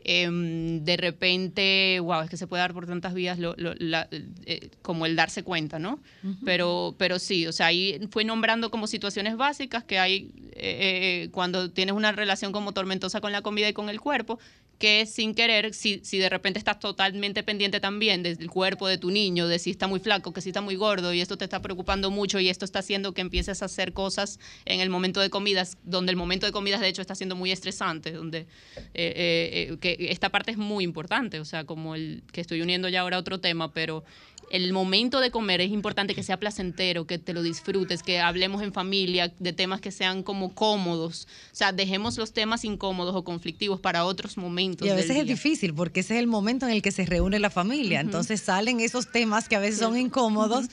[0.06, 4.08] Em, de repente, wow, es que se puede dar por tantas vías lo- lo- la-
[4.12, 6.00] eh, como el darse cuenta, ¿no?
[6.44, 11.30] pero, pero sí, o sea, ahí fue nombrando como situaciones básicas que hay eh, eh,
[11.32, 14.40] cuando tienes una relación como tormentosa con la comida y con el cuerpo,
[14.80, 19.12] que sin querer, si, si de repente estás totalmente pendiente también del cuerpo de tu
[19.12, 21.62] niño, de si está muy flaco, que si está muy gordo y esto te está
[21.62, 25.30] preocupando mucho y esto está haciendo que empieces a hacer cosas en el momento de
[25.30, 28.46] comidas, donde el momento de comidas de hecho está siendo muy estresante, donde eh,
[28.94, 32.90] eh, eh, que esta parte es muy importante, o sea, como el que estoy uniendo
[32.90, 34.04] ya ahora a otro tema, pero
[34.54, 38.62] el momento de comer es importante que sea placentero, que te lo disfrutes, que hablemos
[38.62, 41.28] en familia de temas que sean como cómodos.
[41.52, 44.86] O sea, dejemos los temas incómodos o conflictivos para otros momentos.
[44.86, 47.04] Y a del veces es difícil porque ese es el momento en el que se
[47.04, 48.00] reúne la familia.
[48.00, 50.68] Entonces salen esos temas que a veces son incómodos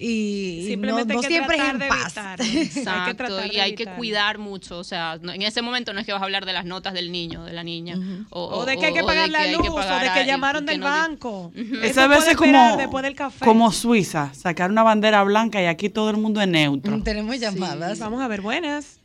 [0.00, 2.16] y no, Simplemente no hay que siempre es tratar en de paz.
[2.16, 2.44] evitarlo.
[2.48, 5.98] Hay que Exacto, y hay que cuidar mucho, o sea, no- en ese momento no
[6.00, 7.96] es que vas a hablar de las notas del niño, de la niña,
[8.30, 11.50] o, O de que hay que pagar la luz, o de que llamaron del banco.
[11.56, 13.44] Eso Eso a puede veces esperar como, después del café.
[13.44, 17.02] como Suiza, sacar una bandera blanca y aquí todo el mundo es neutro.
[17.02, 17.98] Tenemos llamadas.
[17.98, 19.00] Vamos a ver, buenas.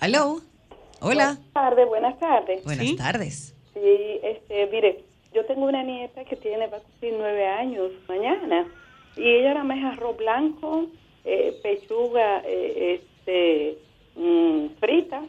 [0.00, 0.40] Aló.
[1.00, 1.24] Hola.
[1.34, 2.64] Buenas tardes, buenas tardes.
[2.64, 3.54] Buenas tardes.
[3.74, 8.64] Sí, este, mire, yo tengo una nieta que tiene, va a cumplir nueve años mañana,
[9.16, 10.86] y ella nada más arroz blanco,
[11.24, 13.78] eh, pechuga eh, este,
[14.16, 15.22] mm, frita,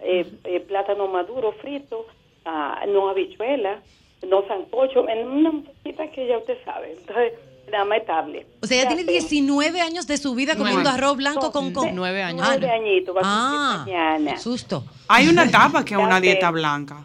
[0.00, 2.06] eh, eh, plátano maduro frito,
[2.44, 3.80] ah, no habichuela,
[4.28, 7.32] no sancocho, en una muchachita que ya usted sabe, entonces
[7.70, 8.46] nada más estable.
[8.62, 9.12] O sea, ella tiene sé.
[9.12, 10.98] 19 años de su vida comiendo Nueve.
[10.98, 11.72] arroz blanco con...
[11.72, 11.94] con...
[11.94, 12.46] Nueve años.
[12.46, 14.38] Nueve añitos, va a Ah, mañana.
[14.38, 14.84] susto.
[15.08, 17.04] Hay una etapa que es una dieta blanca.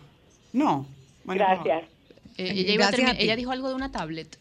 [0.54, 0.86] No.
[1.26, 1.84] Gracias.
[2.38, 4.38] Eh, ella, iba a Gracias a ella dijo algo de una tablet.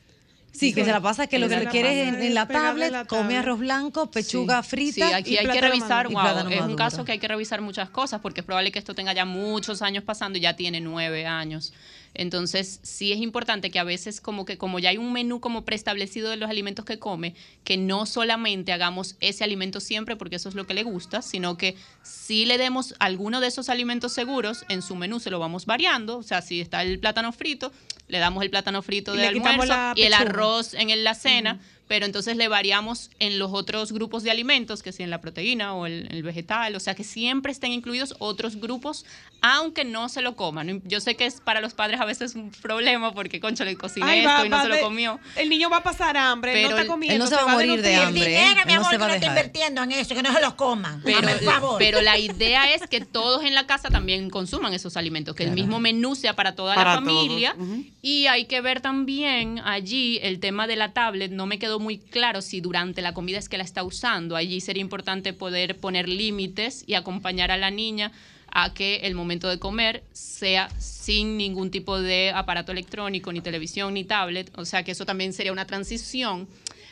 [0.55, 2.47] Sí, que se la pasa que lo que le la quiere pasa es en, la
[2.47, 5.09] tablet, la come arroz blanco, pechuga frita.
[5.09, 7.91] Sí, aquí y hay que revisar, wow, es un caso que hay que revisar muchas
[7.91, 11.27] cosas porque es probable que esto tenga ya muchos años pasando y ya tiene nueve
[11.27, 11.73] años.
[12.15, 15.65] Entonces, sí es importante que a veces como que como ya hay un menú como
[15.65, 17.35] preestablecido de los alimentos que come,
[17.65, 21.57] que no solamente hagamos ese alimento siempre porque eso es lo que le gusta, sino
[21.57, 25.67] que sí le demos alguno de esos alimentos seguros en su menú, se lo vamos
[25.67, 27.73] variando, o sea, si está el plátano frito,
[28.07, 32.07] le damos el plátano frito de almuerzo y el arroz en el- la cena, pero
[32.07, 35.87] entonces le variamos en los otros grupos de alimentos, que si en la proteína o
[35.87, 39.05] el, el vegetal, o sea, que siempre estén incluidos otros grupos,
[39.43, 40.81] aunque no se lo coman.
[40.87, 44.07] Yo sé que es para los padres a veces un problema porque, concho, le cociné
[44.11, 45.21] Ay, esto va- y no va se lo comió.
[45.37, 47.13] El niño va a pasar hambre, Pero no está comiendo.
[47.15, 48.25] él no se va a morir de hambre.
[48.25, 50.23] Dinero, mi Él no amor, se que va a no está invirtiendo en eso, que
[50.23, 51.03] no se los coman.
[51.05, 51.77] Pero, el favor.
[51.79, 55.51] pero la idea es que todos en la casa también consuman esos alimentos, que el
[55.53, 57.55] mismo menú sea para toda Para la familia.
[58.01, 61.31] Y hay que ver también allí el tema de la tablet.
[61.33, 64.37] No me quedó muy claro si durante la comida es que la está usando.
[64.37, 68.13] Allí sería importante poder poner límites y acompañar a la niña
[68.57, 73.95] a que el momento de comer sea sin ningún tipo de aparato electrónico, ni televisión,
[73.95, 74.51] ni tablet.
[74.57, 76.47] O sea que eso también sería una transición.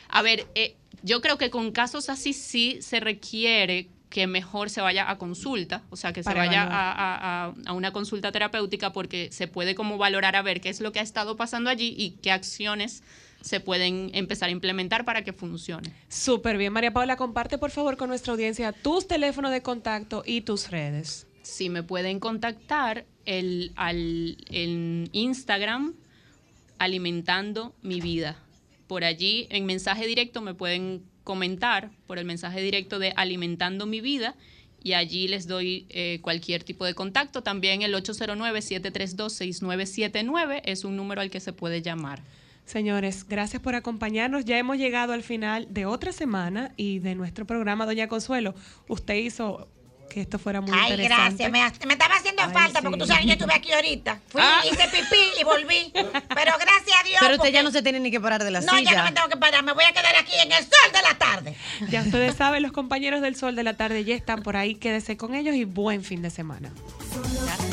[0.09, 4.79] A ver, eh, yo creo que con casos así sí se requiere que mejor se
[4.79, 6.85] vaya a consulta, o sea, que se Para vaya a, evaluar.
[6.85, 10.81] a- a- a una consulta terapéutica porque se puede como valorar a ver qué es
[10.81, 13.01] lo que ha estado pasando allí y qué acciones
[13.43, 15.93] se pueden empezar a implementar para que funcione.
[16.07, 16.71] Súper bien.
[16.71, 21.27] María Paula, comparte por favor con nuestra audiencia tus teléfonos de contacto y tus redes.
[21.41, 25.93] Si me pueden contactar el, al, en Instagram,
[26.79, 28.39] alimentando mi vida.
[28.87, 33.99] Por allí, en mensaje directo, me pueden comentar por el mensaje directo de alimentando mi
[33.99, 34.37] vida
[34.81, 37.43] y allí les doy eh, cualquier tipo de contacto.
[37.43, 42.23] También el 809-732-6979 es un número al que se puede llamar.
[42.65, 44.45] Señores, gracias por acompañarnos.
[44.45, 48.55] Ya hemos llegado al final de otra semana y de nuestro programa, Doña Consuelo.
[48.87, 49.67] Usted hizo
[50.09, 51.49] que esto fuera muy Ay, interesante.
[51.49, 51.79] gracias.
[51.81, 54.19] Me, me estaba haciendo falta porque tú sabes, yo estuve aquí ahorita.
[54.27, 54.61] Fui, Ah.
[54.63, 55.91] hice pipí y volví.
[55.93, 57.17] Pero gracias a Dios.
[57.19, 58.91] Pero usted ya no se tiene ni que parar de la No, silla.
[58.91, 59.63] ya no me tengo que parar.
[59.63, 61.55] Me voy a quedar aquí en el sol de la tarde.
[61.89, 64.75] Ya ustedes saben, los compañeros del Sol de la Tarde ya están por ahí.
[64.75, 66.71] Quédese con ellos y buen fin de semana.
[67.45, 67.72] Para